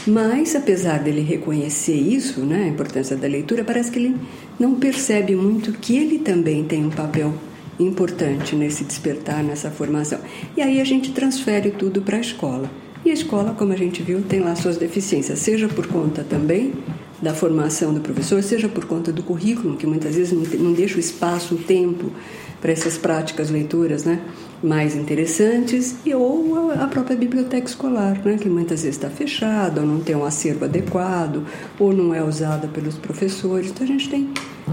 Mas, 0.06 0.56
apesar 0.56 1.00
dele 1.00 1.20
reconhecer 1.20 1.92
isso, 1.92 2.40
né, 2.40 2.64
a 2.64 2.68
importância 2.68 3.14
da 3.14 3.28
leitura, 3.28 3.62
parece 3.62 3.90
que 3.90 3.98
ele 3.98 4.16
não 4.58 4.76
percebe 4.76 5.36
muito 5.36 5.72
que 5.72 5.94
ele 5.94 6.20
também 6.20 6.64
tem 6.64 6.86
um 6.86 6.90
papel 6.90 7.34
importante 7.78 8.56
nesse 8.56 8.82
despertar, 8.82 9.44
nessa 9.44 9.70
formação. 9.70 10.20
E 10.56 10.62
aí 10.62 10.80
a 10.80 10.84
gente 10.84 11.12
transfere 11.12 11.70
tudo 11.70 12.00
para 12.00 12.16
a 12.16 12.20
escola. 12.20 12.70
E 13.04 13.10
a 13.10 13.12
escola, 13.12 13.52
como 13.52 13.74
a 13.74 13.76
gente 13.76 14.02
viu, 14.02 14.22
tem 14.22 14.40
lá 14.40 14.56
suas 14.56 14.78
deficiências, 14.78 15.38
seja 15.40 15.68
por 15.68 15.86
conta 15.86 16.24
também 16.24 16.72
da 17.20 17.34
formação 17.34 17.92
do 17.92 18.00
professor, 18.00 18.42
seja 18.42 18.70
por 18.70 18.86
conta 18.86 19.12
do 19.12 19.22
currículo, 19.22 19.76
que 19.76 19.86
muitas 19.86 20.14
vezes 20.14 20.32
não 20.58 20.72
deixa 20.72 20.96
o 20.96 21.00
espaço, 21.00 21.56
o 21.56 21.58
tempo 21.58 22.10
para 22.58 22.72
essas 22.72 22.96
práticas 22.96 23.50
leituras, 23.50 24.04
né? 24.04 24.20
Mais 24.62 24.96
interessantes 24.96 25.96
e 26.04 26.14
ou 26.14 26.70
a 26.72 26.86
própria 26.86 27.16
biblioteca 27.16 27.68
escolar, 27.68 28.18
né, 28.24 28.36
que 28.36 28.48
muitas 28.48 28.82
vezes 28.82 28.96
está 28.96 29.10
fechada, 29.10 29.80
ou 29.80 29.86
não 29.86 30.00
tem 30.00 30.16
um 30.16 30.24
acervo 30.24 30.64
adequado, 30.64 31.44
ou 31.78 31.92
não 31.92 32.14
é 32.14 32.22
usada 32.22 32.66
pelos 32.68 32.96
professores. 32.96 33.70
Então 33.70 33.84
a 33.84 33.86
gente 33.86 34.08
tem 34.08 34.30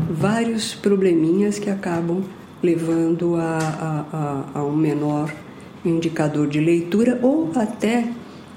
vários 0.09 0.73
probleminhas 0.73 1.59
que 1.59 1.69
acabam 1.69 2.23
levando 2.61 3.35
a, 3.35 3.57
a, 3.57 4.57
a, 4.57 4.59
a 4.59 4.63
um 4.63 4.75
menor 4.75 5.33
indicador 5.83 6.47
de 6.47 6.59
leitura 6.59 7.19
ou 7.21 7.51
até 7.55 8.07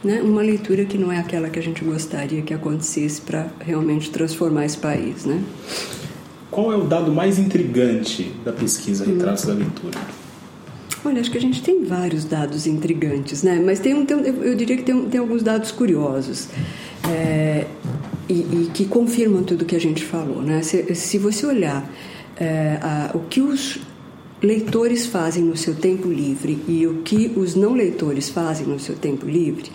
né, 0.04 0.22
uma 0.22 0.42
leitura 0.42 0.84
que 0.84 0.96
não 0.96 1.10
é 1.10 1.18
aquela 1.18 1.50
que 1.50 1.58
a 1.58 1.62
gente 1.62 1.84
gostaria 1.84 2.40
que 2.42 2.54
acontecesse 2.54 3.20
para 3.20 3.48
realmente 3.60 4.10
transformar 4.10 4.64
esse 4.64 4.78
país. 4.78 5.24
Né? 5.24 5.42
Qual 6.50 6.72
é 6.72 6.76
o 6.76 6.84
dado 6.84 7.12
mais 7.12 7.38
intrigante 7.38 8.32
da 8.44 8.52
pesquisa 8.52 9.04
Retratos 9.04 9.44
hum. 9.44 9.48
da 9.48 9.54
Leitura? 9.54 10.25
Olha, 11.06 11.20
acho 11.20 11.30
que 11.30 11.38
a 11.38 11.40
gente 11.40 11.62
tem 11.62 11.84
vários 11.84 12.24
dados 12.24 12.66
intrigantes, 12.66 13.44
né? 13.44 13.62
Mas 13.64 13.78
tem, 13.78 13.94
um, 13.94 14.04
tem 14.04 14.18
eu 14.18 14.56
diria 14.56 14.76
que 14.76 14.82
tem, 14.82 15.04
tem 15.04 15.20
alguns 15.20 15.40
dados 15.40 15.70
curiosos 15.70 16.48
é, 17.08 17.64
e, 18.28 18.34
e, 18.34 18.70
que 18.74 18.86
confirmam 18.86 19.44
tudo 19.44 19.64
que 19.64 19.76
a 19.76 19.80
gente 19.80 20.04
falou, 20.04 20.42
né? 20.42 20.64
Se, 20.64 20.96
se 20.96 21.16
você 21.16 21.46
olhar 21.46 21.88
é, 22.36 22.80
a, 22.82 23.12
o 23.14 23.20
que 23.20 23.40
os 23.40 23.78
leitores 24.42 25.06
fazem 25.06 25.44
no 25.44 25.56
seu 25.56 25.76
tempo 25.76 26.08
livre 26.08 26.58
e 26.66 26.84
o 26.88 27.02
que 27.02 27.32
os 27.36 27.54
não 27.54 27.74
leitores 27.74 28.28
fazem 28.28 28.66
no 28.66 28.80
seu 28.80 28.96
tempo 28.96 29.26
livre, 29.26 29.70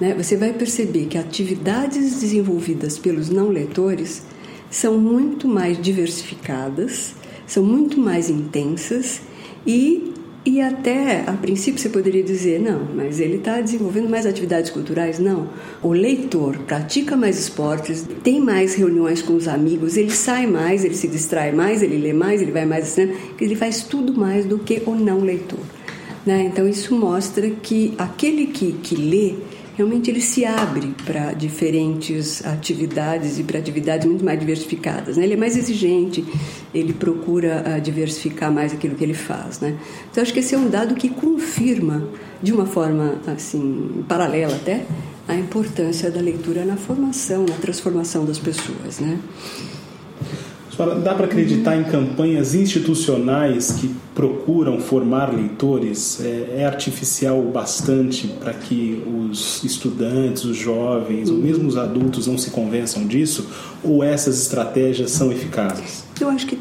né? 0.00 0.12
Você 0.18 0.36
vai 0.36 0.52
perceber 0.52 1.06
que 1.06 1.16
atividades 1.16 2.18
desenvolvidas 2.20 2.98
pelos 2.98 3.30
não 3.30 3.48
leitores 3.48 4.24
são 4.68 4.98
muito 4.98 5.46
mais 5.46 5.80
diversificadas, 5.80 7.14
são 7.46 7.62
muito 7.62 8.00
mais 8.00 8.28
intensas 8.28 9.20
e 9.64 10.12
e 10.46 10.60
até, 10.60 11.24
a 11.26 11.32
princípio, 11.32 11.80
você 11.80 11.88
poderia 11.88 12.22
dizer, 12.22 12.60
não, 12.60 12.86
mas 12.94 13.18
ele 13.18 13.36
está 13.36 13.62
desenvolvendo 13.62 14.10
mais 14.10 14.26
atividades 14.26 14.70
culturais? 14.70 15.18
Não. 15.18 15.48
O 15.82 15.90
leitor 15.92 16.58
pratica 16.66 17.16
mais 17.16 17.38
esportes, 17.38 18.06
tem 18.22 18.40
mais 18.40 18.74
reuniões 18.74 19.22
com 19.22 19.34
os 19.34 19.48
amigos, 19.48 19.96
ele 19.96 20.10
sai 20.10 20.46
mais, 20.46 20.84
ele 20.84 20.94
se 20.94 21.08
distrai 21.08 21.50
mais, 21.50 21.82
ele 21.82 21.96
lê 21.96 22.12
mais, 22.12 22.42
ele 22.42 22.52
vai 22.52 22.66
mais 22.66 22.88
estudando, 22.88 23.16
ele 23.40 23.56
faz 23.56 23.84
tudo 23.84 24.12
mais 24.12 24.44
do 24.44 24.58
que 24.58 24.82
o 24.84 24.94
não 24.94 25.20
leitor. 25.20 25.60
Né? 26.26 26.42
Então, 26.42 26.68
isso 26.68 26.94
mostra 26.94 27.48
que 27.48 27.94
aquele 27.96 28.46
que, 28.46 28.72
que 28.72 28.96
lê, 28.96 29.34
realmente 29.76 30.10
ele 30.10 30.20
se 30.20 30.44
abre 30.44 30.94
para 31.04 31.32
diferentes 31.32 32.44
atividades 32.44 33.38
e 33.38 33.42
para 33.42 33.58
atividades 33.58 34.06
muito 34.06 34.24
mais 34.24 34.38
diversificadas. 34.38 35.16
Né? 35.16 35.24
Ele 35.24 35.34
é 35.34 35.36
mais 35.36 35.56
exigente, 35.56 36.24
ele 36.72 36.92
procura 36.92 37.64
uh, 37.66 37.80
diversificar 37.80 38.52
mais 38.52 38.72
aquilo 38.72 38.94
que 38.94 39.04
ele 39.04 39.14
faz. 39.14 39.60
Né? 39.60 39.76
Então, 40.10 40.22
acho 40.22 40.32
que 40.32 40.40
esse 40.40 40.54
é 40.54 40.58
um 40.58 40.68
dado 40.68 40.94
que 40.94 41.08
confirma, 41.08 42.06
de 42.42 42.52
uma 42.52 42.66
forma 42.66 43.20
assim 43.26 44.04
paralela 44.08 44.54
até, 44.54 44.84
a 45.26 45.34
importância 45.34 46.10
da 46.10 46.20
leitura 46.20 46.64
na 46.64 46.76
formação, 46.76 47.44
na 47.48 47.56
transformação 47.56 48.24
das 48.24 48.38
pessoas. 48.38 49.00
Né? 49.00 49.18
Dá 51.02 51.14
para 51.14 51.26
acreditar 51.26 51.76
em 51.76 51.84
campanhas 51.84 52.54
institucionais 52.54 53.72
que 53.72 53.94
procuram 54.14 54.80
formar 54.80 55.32
leitores? 55.32 56.20
É, 56.20 56.56
é 56.58 56.66
artificial 56.66 57.40
bastante 57.42 58.26
para 58.26 58.52
que 58.52 59.02
os 59.06 59.62
estudantes, 59.62 60.44
os 60.44 60.56
jovens, 60.56 61.30
ou 61.30 61.36
mesmo 61.36 61.68
os 61.68 61.76
adultos 61.76 62.26
não 62.26 62.36
se 62.36 62.50
convençam 62.50 63.06
disso? 63.06 63.46
Ou 63.82 64.02
essas 64.02 64.40
estratégias 64.40 65.10
são 65.10 65.30
eficazes? 65.30 66.04
Eu 66.20 66.28
acho 66.28 66.46
que 66.46 66.58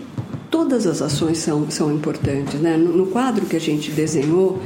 todas 0.51 0.86
as 0.86 1.01
ações 1.01 1.39
são, 1.39 1.70
são 1.72 1.91
importantes. 1.91 2.60
Né? 2.60 2.77
No, 2.77 2.96
no 2.96 3.08
quadro 3.08 3.46
que 3.46 3.55
a 3.55 3.60
gente 3.60 3.91
desenhou, 3.91 4.60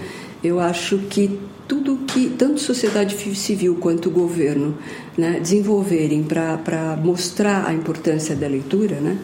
eu 0.44 0.60
acho 0.60 0.98
que 1.10 1.40
tudo 1.68 1.98
que 2.08 2.30
tanto 2.30 2.62
sociedade 2.62 3.16
civil 3.36 3.76
quanto 3.76 4.08
o 4.08 4.12
governo 4.12 4.78
né, 5.18 5.40
desenvolverem 5.40 6.24
para 6.24 6.98
mostrar 7.04 7.66
a 7.66 7.74
importância 7.74 8.36
da 8.36 8.48
leitura, 8.48 8.96
né, 9.02 9.18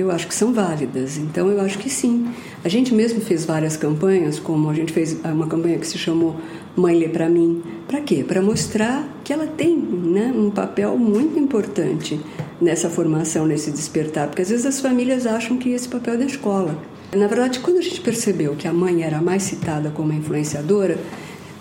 eu 0.00 0.10
acho 0.10 0.26
que 0.26 0.34
são 0.34 0.52
válidas. 0.52 1.16
Então, 1.16 1.48
eu 1.48 1.60
acho 1.60 1.78
que 1.78 1.90
sim. 1.90 2.28
A 2.64 2.68
gente 2.68 2.94
mesmo 2.94 3.20
fez 3.20 3.44
várias 3.44 3.76
campanhas, 3.76 4.38
como 4.38 4.70
a 4.70 4.74
gente 4.74 4.92
fez 4.92 5.16
uma 5.24 5.46
campanha 5.46 5.78
que 5.78 5.86
se 5.86 5.98
chamou 5.98 6.36
Mãe 6.76 6.96
Lê 6.96 7.08
Para 7.08 7.28
Mim. 7.28 7.62
Para 7.86 8.00
quê? 8.00 8.24
Para 8.26 8.40
mostrar 8.40 9.08
que 9.24 9.32
ela 9.32 9.46
tem 9.46 9.76
né, 9.76 10.32
um 10.34 10.50
papel 10.50 10.96
muito 10.96 11.38
importante 11.38 12.20
nessa 12.60 12.88
formação, 12.88 13.46
nesse 13.46 13.70
despertar. 13.70 14.28
Porque 14.28 14.42
às 14.42 14.50
vezes 14.50 14.66
as 14.66 14.80
famílias 14.80 15.26
acham 15.26 15.56
que 15.56 15.70
esse 15.70 15.88
papel 15.88 16.14
é 16.14 16.16
da 16.18 16.24
escola. 16.24 16.78
Na 17.14 17.26
verdade, 17.26 17.60
quando 17.60 17.78
a 17.78 17.82
gente 17.82 18.00
percebeu 18.00 18.54
que 18.54 18.68
a 18.68 18.72
mãe 18.72 19.02
era 19.02 19.20
mais 19.22 19.42
citada 19.42 19.90
como 19.90 20.12
influenciadora, 20.12 20.98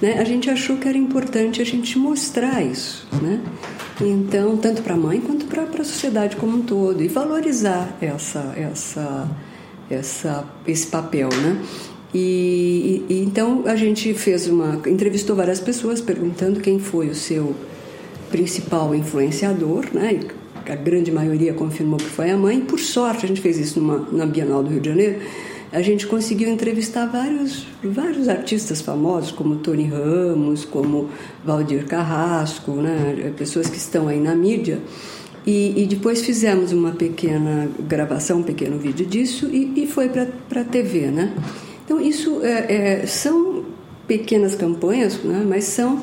né, 0.01 0.19
a 0.19 0.23
gente 0.23 0.49
achou 0.49 0.77
que 0.77 0.87
era 0.87 0.97
importante 0.97 1.61
a 1.61 1.65
gente 1.65 1.97
mostrar 1.97 2.61
isso, 2.61 3.07
né? 3.21 3.41
Então, 3.99 4.57
tanto 4.57 4.83
para 4.83 4.93
a 4.93 4.97
mãe 4.97 5.19
quanto 5.19 5.45
para 5.45 5.63
a 5.63 5.83
sociedade 5.83 6.35
como 6.35 6.57
um 6.57 6.61
todo 6.61 7.01
e 7.01 7.07
valorizar 7.07 7.97
essa, 7.99 8.53
essa, 8.55 9.27
essa, 9.89 10.45
esse 10.67 10.87
papel, 10.87 11.29
né? 11.29 11.61
E, 12.13 13.03
e, 13.09 13.23
então 13.23 13.63
a 13.65 13.75
gente 13.75 14.13
fez 14.13 14.47
uma 14.47 14.81
entrevistou 14.87 15.35
várias 15.35 15.59
pessoas 15.59 15.99
perguntando 15.99 16.61
quem 16.61 16.79
foi 16.79 17.09
o 17.09 17.15
seu 17.15 17.53
principal 18.31 18.93
influenciador, 18.95 19.85
né? 19.93 20.19
A 20.65 20.75
grande 20.75 21.11
maioria 21.11 21.53
confirmou 21.53 21.97
que 21.97 22.05
foi 22.05 22.29
a 22.29 22.37
mãe. 22.37 22.59
Por 22.61 22.79
sorte, 22.79 23.25
a 23.25 23.27
gente 23.27 23.41
fez 23.41 23.57
isso 23.57 23.79
numa, 23.79 24.07
na 24.11 24.25
Bienal 24.25 24.61
do 24.61 24.69
Rio 24.69 24.81
de 24.81 24.89
Janeiro 24.89 25.19
a 25.71 25.81
gente 25.81 26.07
conseguiu 26.07 26.49
entrevistar 26.49 27.05
vários, 27.05 27.67
vários 27.83 28.29
artistas 28.29 28.81
famosos, 28.81 29.31
como 29.31 29.57
Tony 29.57 29.85
Ramos, 29.85 30.63
como 30.63 31.09
Valdir 31.43 31.85
Carrasco, 31.85 32.71
né? 32.73 33.33
pessoas 33.37 33.69
que 33.69 33.77
estão 33.77 34.07
aí 34.07 34.19
na 34.19 34.35
mídia. 34.35 34.79
E, 35.45 35.83
e 35.83 35.87
depois 35.87 36.21
fizemos 36.21 36.71
uma 36.71 36.91
pequena 36.91 37.69
gravação, 37.79 38.39
um 38.39 38.43
pequeno 38.43 38.77
vídeo 38.77 39.05
disso 39.05 39.47
e, 39.47 39.83
e 39.83 39.87
foi 39.87 40.09
para 40.09 40.61
a 40.61 40.63
TV. 40.63 41.07
Né? 41.07 41.33
Então, 41.85 42.01
isso 42.01 42.41
é, 42.43 43.01
é, 43.01 43.05
são 43.05 43.63
pequenas 44.07 44.55
campanhas, 44.55 45.17
né? 45.23 45.45
mas 45.47 45.65
são 45.65 46.01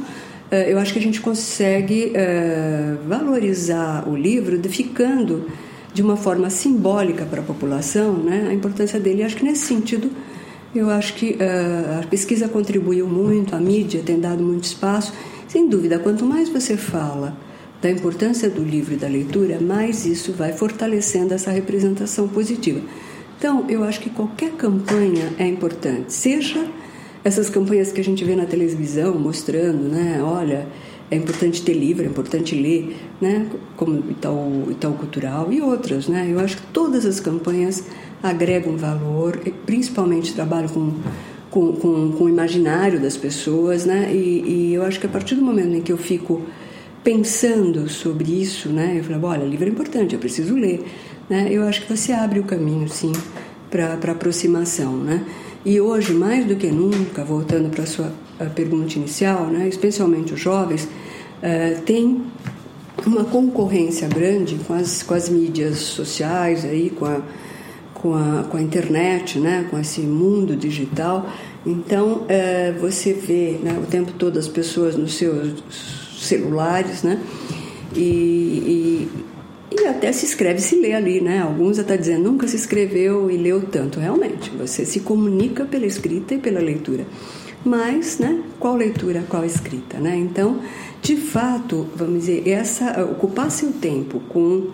eh, 0.50 0.72
eu 0.72 0.78
acho 0.78 0.92
que 0.92 0.98
a 0.98 1.02
gente 1.02 1.20
consegue 1.20 2.12
uh, 2.12 3.08
valorizar 3.08 4.08
o 4.08 4.16
livro 4.16 4.60
ficando 4.68 5.46
de 5.94 6.02
uma 6.02 6.16
forma 6.16 6.50
simbólica 6.50 7.24
para 7.24 7.40
a 7.40 7.44
população 7.44 8.14
né, 8.14 8.48
a 8.50 8.52
importância 8.52 8.98
dele. 8.98 9.22
Acho 9.22 9.36
que 9.36 9.44
nesse 9.44 9.64
sentido, 9.64 10.10
eu 10.74 10.90
acho 10.90 11.14
que 11.14 11.34
uh, 11.34 12.00
a 12.02 12.06
pesquisa 12.08 12.48
contribuiu 12.48 13.06
muito, 13.06 13.54
a 13.54 13.60
mídia 13.60 14.02
tem 14.04 14.18
dado 14.18 14.42
muito 14.42 14.64
espaço. 14.64 15.14
Sem 15.46 15.68
dúvida, 15.68 16.00
quanto 16.00 16.26
mais 16.26 16.48
você 16.48 16.76
fala 16.76 17.36
da 17.80 17.88
importância 17.88 18.50
do 18.50 18.64
livro 18.64 18.94
e 18.94 18.96
da 18.96 19.06
leitura, 19.06 19.60
mais 19.60 20.04
isso 20.04 20.32
vai 20.32 20.52
fortalecendo 20.52 21.32
essa 21.32 21.52
representação 21.52 22.26
positiva. 22.26 22.80
Então, 23.38 23.66
eu 23.68 23.84
acho 23.84 24.00
que 24.00 24.10
qualquer 24.10 24.52
campanha 24.52 25.32
é 25.38 25.46
importante, 25.46 26.12
seja 26.12 26.66
essas 27.22 27.48
campanhas 27.48 27.92
que 27.92 28.00
a 28.00 28.04
gente 28.04 28.24
vê 28.24 28.34
na 28.34 28.46
televisão 28.46 29.18
mostrando, 29.18 29.88
né? 29.88 30.20
Olha, 30.22 30.66
é 31.10 31.16
importante 31.16 31.62
ter 31.62 31.74
livro, 31.74 32.04
é 32.04 32.06
importante 32.06 32.54
ler, 32.54 32.96
né? 33.20 33.46
Como 33.76 33.98
Itaú, 34.10 34.68
Itaú 34.70 34.94
Cultural 34.94 35.52
e 35.52 35.60
outras, 35.60 36.08
né? 36.08 36.28
Eu 36.30 36.40
acho 36.40 36.56
que 36.56 36.66
todas 36.72 37.04
as 37.04 37.20
campanhas 37.20 37.84
agregam 38.22 38.76
valor, 38.76 39.38
principalmente 39.66 40.34
trabalham 40.34 40.68
com 40.68 40.92
com, 41.50 41.72
com, 41.74 42.10
com, 42.10 42.24
o 42.24 42.28
imaginário 42.28 43.00
das 43.00 43.16
pessoas, 43.16 43.86
né? 43.86 44.12
E, 44.12 44.42
e, 44.44 44.74
eu 44.74 44.82
acho 44.82 44.98
que 44.98 45.06
a 45.06 45.08
partir 45.08 45.36
do 45.36 45.42
momento 45.42 45.72
em 45.72 45.80
que 45.80 45.92
eu 45.92 45.96
fico 45.96 46.42
pensando 47.04 47.88
sobre 47.88 48.42
isso, 48.42 48.70
né? 48.70 48.96
Eu 48.98 49.04
falo, 49.04 49.24
olha, 49.28 49.44
livro 49.44 49.64
é 49.64 49.68
importante, 49.68 50.14
eu 50.14 50.18
preciso 50.18 50.56
ler, 50.56 50.84
né? 51.30 51.46
Eu 51.48 51.62
acho 51.62 51.82
que 51.82 51.96
você 51.96 52.10
abre 52.10 52.40
o 52.40 52.42
caminho, 52.42 52.88
sim, 52.88 53.12
para 53.70 53.92
aproximação, 53.92 54.96
né? 54.96 55.24
E 55.64 55.80
hoje, 55.80 56.12
mais 56.12 56.44
do 56.44 56.56
que 56.56 56.66
nunca, 56.66 57.22
voltando 57.24 57.70
para 57.70 57.84
a 57.84 57.86
sua 57.86 58.12
pergunta 58.54 58.94
inicial, 58.96 59.46
né, 59.46 59.68
especialmente 59.68 60.34
os 60.34 60.40
jovens, 60.40 60.84
uh, 60.84 61.80
têm 61.82 62.22
uma 63.06 63.24
concorrência 63.24 64.08
grande 64.08 64.56
com 64.66 64.74
as, 64.74 65.02
com 65.02 65.14
as 65.14 65.28
mídias 65.28 65.78
sociais, 65.78 66.64
aí, 66.64 66.90
com, 66.90 67.04
a, 67.04 67.20
com, 67.92 68.14
a, 68.14 68.44
com 68.44 68.56
a 68.56 68.62
internet, 68.62 69.38
né, 69.38 69.66
com 69.70 69.78
esse 69.78 70.00
mundo 70.00 70.56
digital. 70.56 71.28
Então, 71.66 72.22
uh, 72.22 72.80
você 72.80 73.12
vê 73.12 73.58
né, 73.62 73.78
o 73.82 73.86
tempo 73.86 74.12
todo 74.12 74.38
as 74.38 74.48
pessoas 74.48 74.96
nos 74.96 75.14
seus 75.14 75.62
celulares, 76.18 77.02
né? 77.02 77.20
E, 77.94 78.00
e 78.00 79.08
e 79.76 79.86
até 79.86 80.12
se 80.12 80.24
escreve, 80.24 80.60
se 80.60 80.76
lê 80.76 80.92
ali, 80.92 81.20
né? 81.20 81.40
Alguns 81.40 81.80
até 81.80 81.96
dizendo, 81.96 82.30
nunca 82.30 82.46
se 82.46 82.54
escreveu 82.54 83.28
e 83.28 83.36
leu 83.36 83.60
tanto. 83.62 83.98
Realmente, 83.98 84.50
você 84.50 84.84
se 84.84 85.00
comunica 85.00 85.64
pela 85.64 85.84
escrita 85.84 86.34
e 86.34 86.38
pela 86.38 86.60
leitura. 86.60 87.04
Mas, 87.64 88.18
né? 88.18 88.42
Qual 88.60 88.76
leitura, 88.76 89.24
qual 89.28 89.44
escrita, 89.44 89.98
né? 89.98 90.16
Então, 90.16 90.60
de 91.00 91.16
fato, 91.16 91.86
vamos 91.96 92.20
dizer, 92.20 92.48
essa, 92.48 93.02
ocupar 93.04 93.50
seu 93.50 93.72
tempo 93.72 94.20
com, 94.28 94.70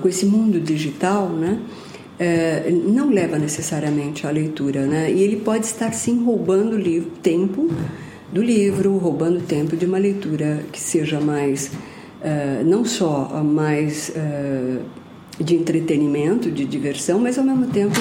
com 0.00 0.08
esse 0.08 0.26
mundo 0.26 0.60
digital, 0.60 1.28
né? 1.28 1.60
É, 2.18 2.70
não 2.70 3.10
leva 3.10 3.38
necessariamente 3.38 4.26
à 4.26 4.30
leitura, 4.30 4.86
né? 4.86 5.12
E 5.12 5.22
ele 5.22 5.36
pode 5.36 5.66
estar 5.66 5.92
sim 5.92 6.24
roubando 6.24 6.76
livro, 6.76 7.10
tempo 7.22 7.68
do 8.32 8.42
livro, 8.42 8.96
roubando 8.96 9.40
tempo 9.42 9.76
de 9.76 9.84
uma 9.84 9.98
leitura 9.98 10.62
que 10.72 10.80
seja 10.80 11.20
mais 11.20 11.70
eh, 12.26 12.62
não 12.64 12.84
só 12.84 13.42
mais 13.44 14.10
uh, 14.10 14.82
de 15.38 15.54
entretenimento, 15.54 16.50
de 16.50 16.64
diversão, 16.64 17.18
mas 17.18 17.38
ao 17.38 17.44
mesmo 17.44 17.66
tempo 17.66 17.94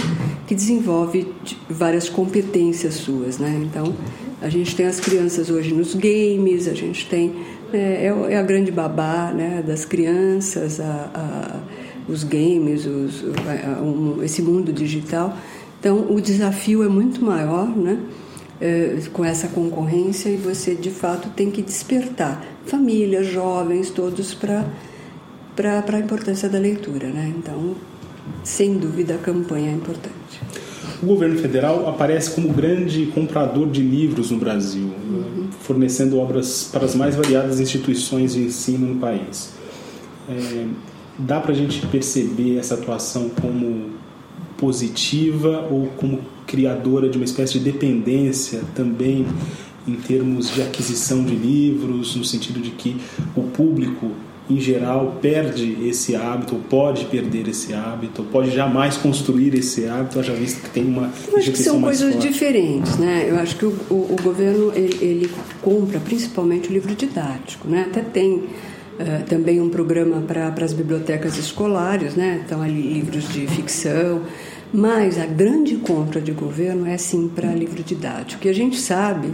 que 0.47 0.55
desenvolve 0.55 1.27
várias 1.69 2.07
competências 2.07 2.95
suas, 2.95 3.37
né? 3.37 3.61
Então, 3.65 3.93
a 4.41 4.49
gente 4.49 4.75
tem 4.75 4.85
as 4.85 4.99
crianças 4.99 5.49
hoje 5.49 5.73
nos 5.73 5.93
games, 5.93 6.67
a 6.67 6.73
gente 6.73 7.07
tem 7.09 7.33
é, 7.73 8.05
é 8.29 8.37
a 8.37 8.43
grande 8.43 8.71
babá, 8.71 9.31
né, 9.33 9.63
das 9.65 9.85
crianças, 9.85 10.79
a, 10.79 11.09
a, 11.13 11.59
os 12.07 12.23
games, 12.23 12.85
os, 12.85 13.23
a, 13.23 13.81
um, 13.81 14.23
esse 14.23 14.41
mundo 14.41 14.71
digital. 14.71 15.35
Então, 15.79 16.07
o 16.09 16.21
desafio 16.21 16.83
é 16.83 16.87
muito 16.87 17.23
maior, 17.23 17.67
né? 17.67 17.99
É, 18.61 18.97
com 19.11 19.25
essa 19.25 19.49
concorrência 19.49 20.29
e 20.29 20.37
você 20.37 20.75
de 20.75 20.89
fato 20.89 21.27
tem 21.35 21.51
que 21.51 21.61
despertar 21.61 22.41
famílias, 22.65 23.27
jovens, 23.27 23.89
todos 23.89 24.33
para 24.33 24.65
para 25.55 25.97
a 25.97 25.99
importância 25.99 26.49
da 26.49 26.59
leitura, 26.59 27.07
né? 27.07 27.33
Então, 27.37 27.75
sem 28.43 28.77
dúvida, 28.77 29.15
a 29.15 29.17
campanha 29.17 29.69
é 29.69 29.73
importante. 29.73 30.41
O 31.01 31.05
governo 31.05 31.37
federal 31.39 31.87
aparece 31.87 32.31
como 32.31 32.49
grande 32.49 33.07
comprador 33.07 33.69
de 33.69 33.81
livros 33.81 34.31
no 34.31 34.37
Brasil, 34.37 34.83
uhum. 34.83 35.47
fornecendo 35.61 36.17
obras 36.17 36.69
para 36.71 36.85
as 36.85 36.95
mais 36.95 37.15
variadas 37.15 37.59
instituições 37.59 38.33
de 38.33 38.41
ensino 38.41 38.93
no 38.93 38.99
país. 38.99 39.51
É, 40.29 40.65
dá 41.17 41.39
para 41.39 41.51
a 41.51 41.55
gente 41.55 41.85
perceber 41.87 42.57
essa 42.57 42.75
atuação 42.75 43.29
como 43.29 43.91
positiva 44.57 45.67
ou 45.69 45.87
como 45.97 46.21
criadora 46.47 47.09
de 47.09 47.17
uma 47.17 47.25
espécie 47.25 47.59
de 47.59 47.71
dependência 47.71 48.61
também 48.73 49.25
em 49.87 49.95
termos 49.95 50.49
de 50.53 50.61
aquisição 50.61 51.23
de 51.23 51.35
livros, 51.35 52.15
no 52.15 52.23
sentido 52.23 52.59
de 52.59 52.71
que 52.71 52.97
o 53.35 53.43
público 53.43 54.11
em 54.49 54.59
geral 54.59 55.17
perde 55.21 55.87
esse 55.87 56.15
hábito, 56.15 56.55
ou 56.55 56.61
pode 56.61 57.05
perder 57.05 57.47
esse 57.47 57.73
hábito, 57.73 58.21
ou 58.21 58.27
pode 58.27 58.51
jamais 58.51 58.95
construir 58.95 59.55
esse 59.55 59.85
hábito, 59.87 60.21
já 60.21 60.33
visto 60.33 60.61
que 60.61 60.69
tem 60.69 60.85
uma 60.85 61.11
Eu 61.27 61.37
acho 61.37 61.51
que 61.51 61.57
são 61.57 61.81
coisas 61.81 62.13
forte. 62.13 62.27
diferentes, 62.27 62.97
né? 62.97 63.25
Eu 63.27 63.39
acho 63.39 63.55
que 63.55 63.65
o, 63.65 63.75
o, 63.89 64.13
o 64.13 64.21
governo 64.21 64.71
ele, 64.75 64.97
ele, 65.01 65.31
compra 65.61 65.99
principalmente 65.99 66.69
o 66.69 66.73
livro 66.73 66.93
didático, 66.93 67.67
né? 67.67 67.87
Até 67.89 68.01
tem 68.01 68.35
uh, 68.35 69.23
também 69.27 69.59
um 69.59 69.69
programa 69.69 70.21
para 70.21 70.53
as 70.63 70.73
bibliotecas 70.73 71.37
escolares, 71.37 72.15
né? 72.15 72.41
Então 72.45 72.61
ali 72.61 72.81
livros 72.93 73.27
de 73.29 73.47
ficção, 73.47 74.21
mas 74.71 75.17
a 75.17 75.25
grande 75.25 75.77
compra 75.77 76.21
de 76.21 76.31
governo 76.31 76.85
é 76.85 76.97
sim 76.97 77.27
para 77.27 77.51
livro 77.51 77.81
didático. 77.81 78.41
Que 78.41 78.49
a 78.49 78.53
gente 78.53 78.79
sabe, 78.79 79.29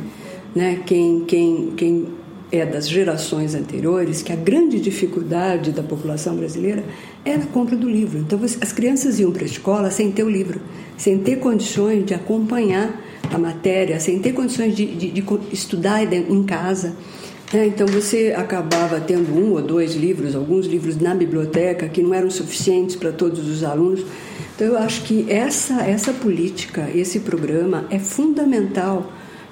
né, 0.56 0.80
quem, 0.86 1.26
quem, 1.26 1.74
quem 1.76 2.08
é 2.52 2.66
das 2.66 2.88
gerações 2.88 3.56
anteriores, 3.56 4.22
que 4.22 4.34
a 4.34 4.36
grande 4.36 4.80
dificuldade 4.80 5.72
da 5.72 5.82
população 5.82 6.36
brasileira 6.36 6.84
era 7.24 7.44
a 7.44 7.48
compra 7.48 7.76
do 7.76 7.90
livro. 7.90 8.20
Então 8.20 8.40
as 8.44 8.74
crianças 8.74 9.20
iam 9.20 9.32
para 9.32 9.44
a 9.44 9.46
escola 9.46 9.90
sem 9.90 10.12
ter 10.12 10.24
o 10.24 10.30
livro, 10.30 10.60
sem 10.98 11.18
ter 11.20 11.38
condições 11.38 12.06
de 12.06 12.14
acompanhar 12.14 13.02
a 13.32 13.38
matéria, 13.38 14.00
sem 14.00 14.20
ter 14.20 14.34
condições 14.34 14.76
de, 14.76 14.86
de, 14.86 15.12
de 15.12 15.24
estudar 15.52 16.04
em 16.12 16.44
casa. 16.44 16.96
É, 17.54 17.66
então 17.66 17.86
você 17.86 18.34
acabava 18.36 19.00
tendo 19.02 19.34
um 19.34 19.52
ou 19.52 19.62
dois 19.62 19.94
livros, 19.94 20.36
alguns 20.36 20.66
livros 20.66 20.98
na 20.98 21.14
biblioteca 21.14 21.90
que 21.90 22.02
não 22.02 22.14
eram 22.14 22.30
suficientes 22.30 22.96
para 22.96 23.12
todos 23.12 23.48
os 23.48 23.64
alunos. 23.64 24.06
Então 24.56 24.68
eu 24.68 24.78
acho 24.78 25.04
que 25.04 25.26
essa 25.30 25.82
essa 25.82 26.14
política, 26.14 26.90
esse 26.94 27.20
programa 27.20 27.86
é 27.90 28.00
fundamental 28.00 29.12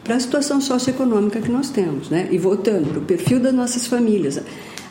para 0.09 0.15
a 0.15 0.19
situação 0.19 0.59
socioeconômica 0.59 1.39
que 1.39 1.51
nós 1.51 1.69
temos, 1.69 2.09
né? 2.09 2.27
E 2.31 2.37
voltando 2.39 2.89
para 2.89 2.97
o 2.97 3.03
perfil 3.03 3.39
das 3.39 3.53
nossas 3.53 3.85
famílias, 3.85 4.41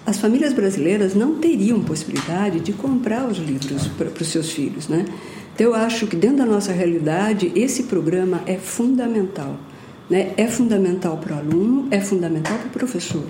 as 0.06 0.16
famílias 0.16 0.52
brasileiras 0.52 1.12
não 1.12 1.34
teriam 1.34 1.82
possibilidade 1.82 2.60
de 2.60 2.72
comprar 2.72 3.26
os 3.26 3.36
livros 3.36 3.88
para, 3.88 4.06
os 4.06 4.28
seus 4.28 4.52
filhos, 4.52 4.86
né? 4.86 5.06
Então 5.52 5.66
eu 5.66 5.74
acho 5.74 6.06
que 6.06 6.14
dentro 6.14 6.36
da 6.36 6.46
nossa 6.46 6.70
realidade 6.70 7.50
esse 7.56 7.82
programa 7.82 8.42
é 8.46 8.58
fundamental. 8.58 9.56
Né? 10.08 10.34
É 10.36 10.46
fundamental 10.46 11.16
para 11.18 11.34
o 11.34 11.38
aluno, 11.40 11.88
é 11.90 12.00
fundamental 12.00 12.56
para 12.56 12.68
o 12.68 12.70
professor, 12.70 13.26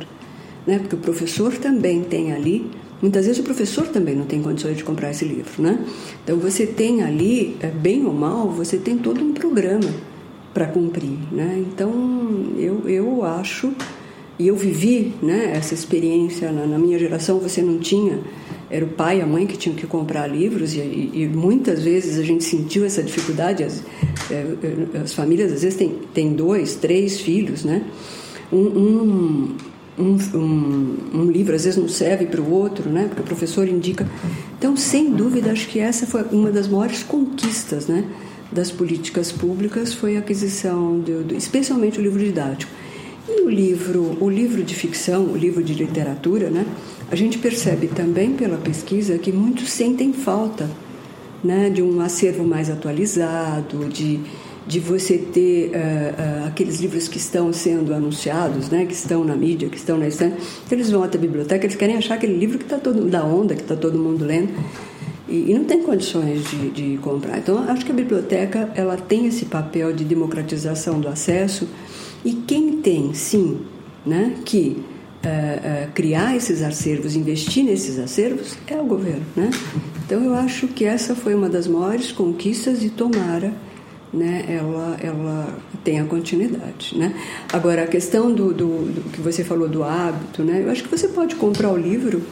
né? 0.67 0.79
porque 0.81 0.95
o 0.95 0.99
professor 0.99 1.57
também 1.57 2.05
tem 2.05 2.33
ali. 2.33 2.71
Muitas 3.01 3.25
vezes 3.25 3.41
o 3.41 3.45
professor 3.45 3.87
também 3.87 4.15
não 4.15 4.27
tem 4.27 4.43
condições 4.43 4.77
de 4.77 4.85
comprar 4.85 5.11
esse 5.11 5.25
livro, 5.25 5.63
né? 5.63 5.79
Então 6.23 6.37
você 6.37 6.67
tem 6.67 7.03
ali, 7.03 7.57
é, 7.61 7.69
bem 7.69 8.05
ou 8.05 8.13
mal, 8.13 8.51
você 8.51 8.77
tem 8.77 8.99
todo 8.99 9.25
um 9.25 9.33
programa 9.33 9.89
para 10.59 10.67
cumprir, 10.67 11.17
né? 11.31 11.65
Então 11.69 11.93
eu, 12.59 12.89
eu 12.89 13.25
acho 13.25 13.73
e 14.37 14.49
eu 14.49 14.57
vivi, 14.57 15.15
né, 15.23 15.53
essa 15.55 15.73
experiência 15.73 16.51
na, 16.51 16.67
na 16.67 16.77
minha 16.77 16.99
geração. 16.99 17.39
Você 17.39 17.63
não 17.63 17.79
tinha 17.79 18.19
era 18.69 18.85
o 18.85 18.89
pai 18.89 19.19
e 19.19 19.23
a 19.23 19.27
mãe 19.27 19.47
que 19.47 19.57
tinham 19.57 19.77
que 19.77 19.87
comprar 19.87 20.27
livros 20.27 20.75
e, 20.75 20.81
e, 20.81 21.23
e 21.23 21.29
muitas 21.29 21.85
vezes 21.85 22.19
a 22.19 22.25
gente 22.25 22.43
sentiu 22.43 22.85
essa 22.85 23.05
dificuldade. 23.05 23.63
As, 23.63 23.85
é, 24.29 24.35
é, 24.95 24.99
as 24.99 25.15
famílias 25.15 25.53
às 25.53 25.63
vezes 25.63 25.79
têm, 25.79 25.95
têm 26.13 26.33
dois, 26.33 26.75
três 26.75 27.21
filhos, 27.21 27.65
né? 27.65 27.85
Um, 28.53 28.59
um, 28.59 29.57
um, 29.97 30.97
um, 31.15 31.31
livro 31.31 31.55
às 31.55 31.65
vezes 31.65 31.79
não 31.79 31.89
serve 31.89 32.27
para 32.27 32.41
o 32.41 32.51
outro, 32.51 32.91
né? 32.91 33.05
Porque 33.07 33.23
o 33.23 33.25
professor 33.25 33.69
indica. 33.69 34.09
Então, 34.59 34.77
sem 34.77 35.13
dúvida, 35.13 35.53
acho 35.53 35.69
que 35.69 35.79
essa 35.79 36.05
foi 36.05 36.25
uma 36.33 36.51
das 36.51 36.67
maiores 36.67 37.05
conquistas, 37.05 37.87
né? 37.87 38.05
Das 38.51 38.71
políticas 38.71 39.31
públicas 39.31 39.93
foi 39.93 40.17
a 40.17 40.21
aquisição, 40.21 41.01
de, 41.01 41.37
especialmente 41.37 41.99
o 41.99 42.03
livro 42.03 42.19
didático. 42.19 42.73
E 43.29 43.43
o 43.43 43.51
livro, 43.51 44.17
o 44.21 44.31
livro 44.31 44.63
de 44.63 44.75
ficção, 44.75 45.25
o 45.25 45.37
livro 45.37 45.63
de 45.63 45.75
literatura, 45.75 46.49
né? 46.49 46.65
A 47.11 47.17
gente 47.17 47.39
percebe 47.39 47.89
também 47.89 48.33
pela 48.33 48.57
pesquisa 48.57 49.19
que 49.19 49.31
muitos 49.31 49.71
sentem 49.71 50.13
falta 50.13 50.69
né, 51.43 51.71
de 51.71 51.83
um 51.83 52.01
acervo 52.01 52.45
mais 52.45 52.71
atualizado, 52.71 53.85
de, 53.87 54.21
de 54.67 54.81
você 54.81 55.19
ter 55.19 55.71
uh, 55.71 55.71
uh, 55.71 56.47
aqueles 56.49 56.81
livros 56.81 57.09
que 57.09 57.19
estão 57.19 57.53
sendo 57.53 57.95
anunciados, 57.95 58.69
né, 58.69 58.85
que 58.87 58.93
estão 58.93 59.25
na 59.25 59.37
mídia, 59.37 59.69
que 59.69 59.77
estão 59.77 59.97
na 59.97 60.09
estante, 60.09 60.37
eles 60.71 60.91
vão 60.91 61.03
até 61.03 61.17
a 61.17 61.21
biblioteca, 61.21 61.65
eles 61.65 61.77
querem 61.77 61.97
achar 61.97 62.15
aquele 62.15 62.37
livro 62.37 62.59
que 62.59 62.65
está 62.65 62.79
todo 62.79 63.09
da 63.09 63.25
onda, 63.25 63.55
que 63.55 63.63
está 63.63 63.77
todo 63.77 63.99
mundo 63.99 64.25
lendo, 64.25 64.53
e, 65.29 65.51
e 65.51 65.55
não 65.55 65.65
tem 65.65 65.83
condições 65.83 66.49
de, 66.49 66.71
de, 66.71 66.99
comprar. 66.99 67.39
Então, 67.39 67.59
acho 67.69 67.85
que 67.85 67.93
a 67.93 67.95
biblioteca 67.95 68.71
ela 68.75 68.97
tem 68.97 69.27
esse 69.27 69.45
papel 69.45 69.93
de 69.93 70.05
democratização 70.05 71.01
do 71.01 71.09
acesso, 71.09 71.69
e 72.25 72.33
quem 72.33 72.79
tem, 72.79 73.15
sim, 73.15 73.61
né, 74.05 74.35
que 74.45 74.83
uh, 75.25 75.93
criar 75.93 76.37
esses 76.37 76.63
acervos, 76.63 77.15
investir 77.15 77.65
nesses 77.65 77.99
acervos, 77.99 78.57
é 78.67 78.81
o 78.81 78.85
governo, 78.85 79.25
né? 79.37 79.51
Então, 80.05 80.25
eu 80.25 80.35
acho 80.35 80.69
que 80.69 80.85
essa 80.85 81.15
foi 81.15 81.35
uma 81.35 81.49
das 81.49 81.67
maiores 81.67 82.11
conquistas 82.11 82.83
e 82.83 82.89
tomara 82.89 83.53
né, 84.13 84.45
ela, 84.49 84.97
ela 85.03 85.59
tem 85.85 86.01
a 86.01 86.05
continuidade. 86.05 86.97
Né? 86.97 87.15
Agora, 87.53 87.85
a 87.85 87.87
questão 87.87 88.33
do, 88.33 88.53
do, 88.53 88.93
do, 88.93 89.11
que 89.11 89.21
você 89.21 89.45
falou 89.45 89.69
do 89.69 89.85
hábito, 89.85 90.43
né, 90.43 90.63
eu 90.65 90.71
acho 90.71 90.83
que 90.83 90.89
você 90.89 91.09
pode 91.09 91.37
comprar 91.37 91.71
o 91.71 91.77
livro. 91.77 92.23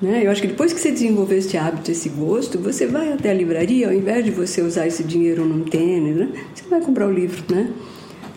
Né? 0.00 0.24
Eu 0.24 0.30
acho 0.30 0.40
que 0.40 0.48
depois 0.48 0.72
que 0.72 0.80
você 0.80 0.90
desenvolver 0.90 1.38
esse 1.38 1.56
hábito, 1.56 1.90
esse 1.90 2.08
gosto, 2.08 2.58
você 2.58 2.86
vai 2.86 3.12
até 3.12 3.30
a 3.30 3.34
livraria, 3.34 3.88
ao 3.88 3.92
invés 3.92 4.24
de 4.24 4.30
você 4.30 4.62
usar 4.62 4.86
esse 4.86 5.04
dinheiro 5.04 5.44
num 5.44 5.64
tênis, 5.64 6.16
né, 6.16 6.28
você 6.54 6.64
vai 6.68 6.80
comprar 6.80 7.06
o 7.06 7.12
livro. 7.12 7.42
Né? 7.50 7.70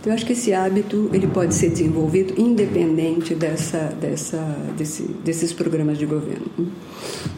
Então, 0.03 0.11
eu 0.11 0.15
acho 0.15 0.25
que 0.25 0.33
esse 0.33 0.51
hábito 0.51 1.09
ele 1.13 1.27
pode 1.27 1.55
ser 1.55 1.69
desenvolvido 1.69 2.33
independente 2.37 3.33
dessa, 3.33 3.95
dessa, 4.01 4.37
desse, 4.77 5.03
desses 5.23 5.53
programas 5.53 5.97
de 5.97 6.05
governo. 6.05 6.47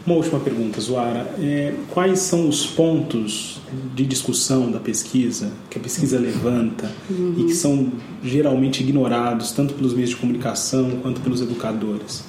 Uma 0.04 0.16
última 0.16 0.40
pergunta, 0.40 0.80
Zoara. 0.80 1.32
É, 1.40 1.74
quais 1.90 2.18
são 2.18 2.48
os 2.48 2.66
pontos 2.66 3.60
de 3.94 4.04
discussão 4.04 4.68
da 4.68 4.80
pesquisa 4.80 5.52
que 5.70 5.78
a 5.78 5.80
pesquisa 5.80 6.18
levanta 6.18 6.90
uhum. 7.08 7.34
e 7.38 7.44
que 7.44 7.54
são 7.54 7.92
geralmente 8.20 8.82
ignorados 8.82 9.52
tanto 9.52 9.74
pelos 9.74 9.94
meios 9.94 10.10
de 10.10 10.16
comunicação 10.16 10.98
quanto 11.02 11.20
pelos 11.20 11.40
educadores? 11.40 12.24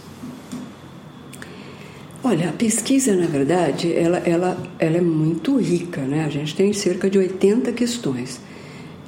Olha, 2.23 2.49
a 2.49 2.51
pesquisa, 2.51 3.15
na 3.15 3.27
verdade, 3.27 3.93
ela, 3.93 4.17
ela, 4.19 4.58
ela 4.80 4.97
é 4.97 5.01
muito 5.01 5.58
rica, 5.58 6.01
né? 6.01 6.25
A 6.25 6.30
gente 6.30 6.56
tem 6.56 6.73
cerca 6.73 7.10
de 7.10 7.17
80 7.17 7.71
questões. 7.71 8.39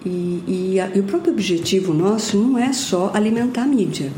E, 0.05 0.43
e, 0.47 0.79
a, 0.79 0.89
e, 0.95 0.99
o 0.99 1.03
próprio 1.03 1.33
objetivo 1.33 1.93
nosso 1.93 2.37
não 2.37 2.57
é 2.57 2.71
só 2.71 3.11
alimentar 3.13 3.63
a 3.63 3.67
mídia. 3.67 4.11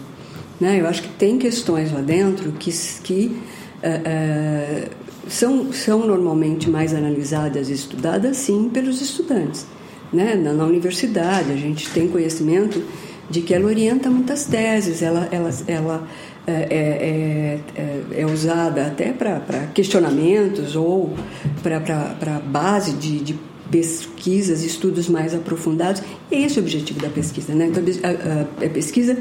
Né? 0.59 0.79
Eu 0.79 0.87
acho 0.87 1.01
que 1.01 1.09
tem 1.09 1.39
questões 1.39 1.91
lá 1.91 2.01
dentro 2.01 2.51
que, 2.51 2.71
que 3.03 3.35
uh, 3.83 4.87
uh, 4.87 4.89
são, 5.27 5.73
são 5.73 6.05
normalmente 6.05 6.69
mais 6.69 6.93
analisadas 6.93 7.69
e 7.69 7.73
estudadas, 7.73 8.37
sim, 8.37 8.69
pelos 8.71 9.01
estudantes. 9.01 9.65
Né? 10.13 10.35
Na, 10.35 10.53
na, 10.53 10.65
universidade, 10.65 11.51
a 11.51 11.55
gente 11.55 11.89
tem 11.89 12.07
conhecimento 12.07 12.83
de 13.29 13.41
que 13.41 13.53
ela 13.53 13.65
orienta 13.65 14.09
muitas 14.09 14.45
teses, 14.45 15.01
ela, 15.01 15.27
ela, 15.31 15.49
ela 15.65 16.07
é, 16.47 16.53
é, 16.53 17.59
é, 17.75 18.21
é 18.21 18.25
usada 18.25 18.87
até 18.87 19.11
para 19.11 19.67
questionamentos 19.73 20.75
ou 20.75 21.13
para 21.61 22.39
base 22.39 22.93
de, 22.93 23.19
de 23.19 23.39
pesquisas, 23.69 24.63
estudos 24.63 25.07
mais 25.07 25.33
aprofundados. 25.33 26.01
E 26.29 26.35
é 26.35 26.41
esse 26.41 26.59
o 26.59 26.61
objetivo 26.61 26.99
da 26.99 27.09
pesquisa. 27.09 27.53
Né? 27.53 27.67
Então, 27.67 27.83
a, 28.03 28.07
a, 28.07 28.65
a, 28.65 28.69
pesquisa 28.69 29.17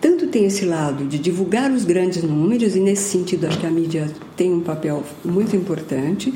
tanto 0.00 0.26
tem 0.28 0.44
esse 0.46 0.64
lado 0.64 1.04
de 1.04 1.18
divulgar 1.18 1.70
os 1.70 1.84
grandes 1.84 2.22
números, 2.22 2.76
e 2.76 2.80
nesse 2.80 3.04
sentido 3.04 3.46
acho 3.46 3.58
que 3.58 3.66
a 3.66 3.70
mídia 3.70 4.10
tem 4.36 4.52
um 4.52 4.60
papel 4.60 5.02
muito 5.24 5.54
importante, 5.56 6.34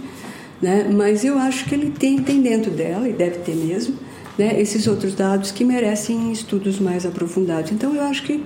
né? 0.63 0.89
mas 0.91 1.25
eu 1.25 1.39
acho 1.39 1.65
que 1.67 1.75
ele 1.75 1.91
tem, 1.91 2.23
tem 2.23 2.41
dentro 2.41 2.71
dela, 2.71 3.09
e 3.09 3.13
deve 3.13 3.39
ter 3.41 3.57
mesmo, 3.57 3.97
né? 4.39 4.61
esses 4.61 4.87
outros 4.87 5.15
dados 5.15 5.51
que 5.51 5.65
merecem 5.65 6.31
estudos 6.33 6.79
mais 6.79 7.05
aprofundados. 7.05 7.73
Então 7.73 7.95
eu 7.95 8.03
acho 8.03 8.23
que 8.23 8.43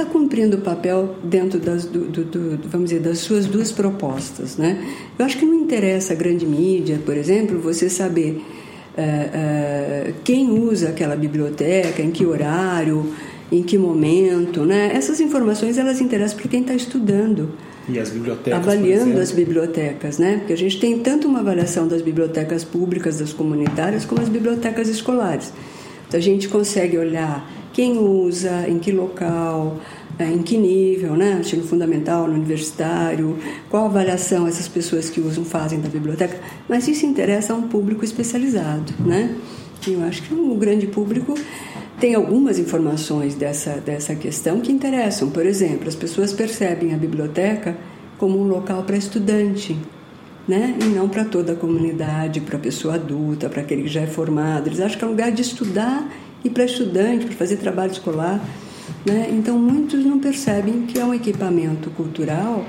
está 0.00 0.04
cumprindo 0.04 0.58
o 0.58 0.60
papel 0.60 1.16
dentro 1.22 1.58
das, 1.58 1.84
do, 1.84 2.04
do, 2.06 2.24
do, 2.24 2.68
vamos 2.68 2.90
dizer, 2.90 3.02
das 3.02 3.18
suas 3.18 3.46
duas 3.46 3.72
propostas. 3.72 4.56
Né? 4.56 4.94
Eu 5.18 5.24
acho 5.24 5.36
que 5.36 5.44
não 5.44 5.54
interessa 5.54 6.12
a 6.12 6.16
grande 6.16 6.46
mídia, 6.46 7.00
por 7.04 7.16
exemplo, 7.16 7.58
você 7.58 7.90
saber 7.90 8.40
uh, 8.96 10.10
uh, 10.10 10.14
quem 10.24 10.50
usa 10.50 10.90
aquela 10.90 11.16
biblioteca, 11.16 12.00
em 12.00 12.10
que 12.10 12.24
horário, 12.24 13.12
em 13.50 13.62
que 13.62 13.76
momento. 13.76 14.64
Né? 14.64 14.92
Essas 14.94 15.20
informações 15.20 15.76
elas 15.76 16.00
interessam 16.00 16.38
para 16.38 16.48
quem 16.48 16.60
está 16.60 16.74
estudando. 16.74 17.50
E 17.88 17.98
as 17.98 18.10
bibliotecas. 18.10 18.60
Avaliando 18.60 19.18
as 19.18 19.32
bibliotecas, 19.32 20.18
né? 20.18 20.36
Porque 20.38 20.52
a 20.52 20.56
gente 20.58 20.78
tem 20.78 20.98
tanto 20.98 21.26
uma 21.26 21.40
avaliação 21.40 21.88
das 21.88 22.02
bibliotecas 22.02 22.62
públicas, 22.62 23.18
das 23.18 23.32
comunitárias, 23.32 24.04
como 24.04 24.20
as 24.20 24.28
bibliotecas 24.28 24.88
escolares. 24.88 25.50
Então 26.06 26.20
a 26.20 26.22
gente 26.22 26.48
consegue 26.48 26.98
olhar 26.98 27.50
quem 27.78 27.96
usa, 27.96 28.68
em 28.68 28.80
que 28.80 28.90
local, 28.90 29.78
é, 30.18 30.24
em 30.24 30.42
que 30.42 30.56
nível, 30.56 31.14
né? 31.14 31.38
Ensino 31.38 31.62
fundamental, 31.62 32.26
no 32.26 32.34
universitário, 32.34 33.38
qual 33.70 33.84
avaliação 33.84 34.48
essas 34.48 34.66
pessoas 34.66 35.08
que 35.08 35.20
usam 35.20 35.44
fazem 35.44 35.80
da 35.80 35.88
biblioteca. 35.88 36.40
Mas 36.68 36.88
isso 36.88 37.06
interessa 37.06 37.52
a 37.52 37.56
um 37.56 37.68
público 37.68 38.04
especializado, 38.04 38.92
né? 38.98 39.32
Eu 39.86 40.02
acho 40.02 40.24
que 40.24 40.34
o 40.34 40.56
grande 40.56 40.88
público 40.88 41.36
tem 42.00 42.16
algumas 42.16 42.58
informações 42.58 43.36
dessa, 43.36 43.74
dessa 43.74 44.16
questão 44.16 44.60
que 44.60 44.72
interessam. 44.72 45.30
Por 45.30 45.46
exemplo, 45.46 45.86
as 45.86 45.94
pessoas 45.94 46.32
percebem 46.32 46.92
a 46.92 46.96
biblioteca 46.96 47.76
como 48.18 48.40
um 48.40 48.48
local 48.48 48.82
para 48.82 48.96
estudante, 48.96 49.78
né? 50.48 50.76
E 50.82 50.84
não 50.86 51.08
para 51.08 51.24
toda 51.24 51.52
a 51.52 51.54
comunidade, 51.54 52.40
para 52.40 52.56
a 52.56 52.60
pessoa 52.60 52.94
adulta, 52.94 53.48
para 53.48 53.62
aquele 53.62 53.82
que 53.82 53.88
já 53.88 54.00
é 54.00 54.08
formado. 54.08 54.66
Eles 54.66 54.80
acham 54.80 54.98
que 54.98 55.04
é 55.04 55.06
um 55.06 55.10
lugar 55.10 55.30
de 55.30 55.42
estudar 55.42 56.08
e 56.44 56.50
para 56.50 56.64
estudante, 56.64 57.26
para 57.26 57.36
fazer 57.36 57.56
trabalho 57.56 57.92
escolar. 57.92 58.42
Né? 59.04 59.28
Então, 59.32 59.58
muitos 59.58 60.04
não 60.04 60.18
percebem 60.18 60.82
que 60.86 60.98
é 60.98 61.04
um 61.04 61.14
equipamento 61.14 61.90
cultural 61.90 62.64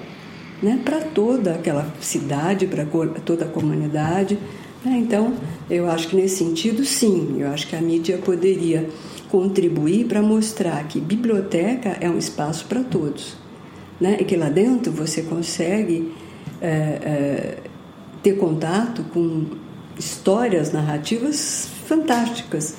né, 0.61 0.79
para 0.83 0.99
toda 1.01 1.53
aquela 1.53 1.91
cidade, 1.99 2.67
para 2.67 2.85
toda 3.25 3.45
a 3.45 3.47
comunidade. 3.47 4.37
Né? 4.83 4.97
Então, 4.97 5.33
eu 5.69 5.89
acho 5.89 6.07
que 6.07 6.15
nesse 6.15 6.37
sentido, 6.37 6.83
sim, 6.83 7.37
eu 7.39 7.49
acho 7.49 7.67
que 7.67 7.75
a 7.75 7.81
mídia 7.81 8.17
poderia 8.17 8.89
contribuir 9.29 10.05
para 10.05 10.21
mostrar 10.21 10.83
que 10.87 10.99
biblioteca 10.99 11.97
é 12.01 12.09
um 12.09 12.17
espaço 12.17 12.65
para 12.65 12.81
todos. 12.83 13.37
Né? 13.99 14.17
E 14.19 14.23
que 14.23 14.35
lá 14.35 14.49
dentro 14.49 14.91
você 14.91 15.21
consegue 15.21 16.13
é, 16.61 16.67
é, 16.67 17.57
ter 18.23 18.33
contato 18.33 19.03
com 19.13 19.45
histórias 19.97 20.71
narrativas 20.71 21.69
fantásticas 21.85 22.75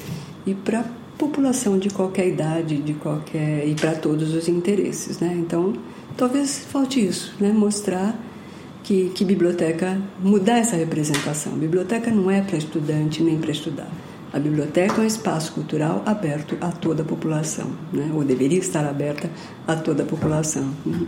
e 0.46 0.55
para 0.55 0.85
população 1.18 1.79
de 1.79 1.90
qualquer 1.90 2.29
idade, 2.29 2.79
de 2.79 2.94
qualquer 2.94 3.68
e 3.68 3.74
para 3.74 3.94
todos 3.94 4.35
os 4.35 4.48
interesses, 4.48 5.20
né? 5.20 5.37
Então, 5.38 5.74
talvez 6.16 6.61
falte 6.70 7.05
isso, 7.05 7.35
né? 7.38 7.53
Mostrar 7.53 8.18
que, 8.83 9.11
que 9.14 9.24
biblioteca 9.24 10.00
mudar 10.18 10.59
essa 10.59 10.76
representação. 10.76 11.53
A 11.53 11.57
biblioteca 11.57 12.11
não 12.11 12.31
é 12.31 12.40
para 12.40 12.57
estudante 12.57 13.22
nem 13.22 13.38
para 13.38 13.50
estudar. 13.50 13.88
A 14.33 14.38
biblioteca 14.38 14.94
é 15.00 15.00
um 15.00 15.07
espaço 15.07 15.53
cultural 15.53 16.03
aberto 16.07 16.57
a 16.61 16.68
toda 16.68 17.03
a 17.03 17.05
população, 17.05 17.70
né? 17.92 18.11
ou 18.14 18.24
deveria 18.24 18.59
estar 18.59 18.85
aberta 18.87 19.29
a 19.66 19.74
toda 19.74 20.05
a 20.05 20.07
população. 20.07 20.70
Uhum. 20.87 21.07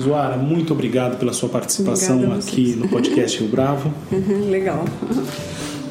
Zoara, 0.00 0.36
muito 0.36 0.72
obrigado 0.72 1.18
pela 1.18 1.32
sua 1.32 1.50
participação 1.50 2.32
aqui 2.32 2.74
no 2.74 2.88
podcast 2.88 3.38
Rio 3.38 3.48
Bravo. 3.48 3.92
Legal 4.50 4.84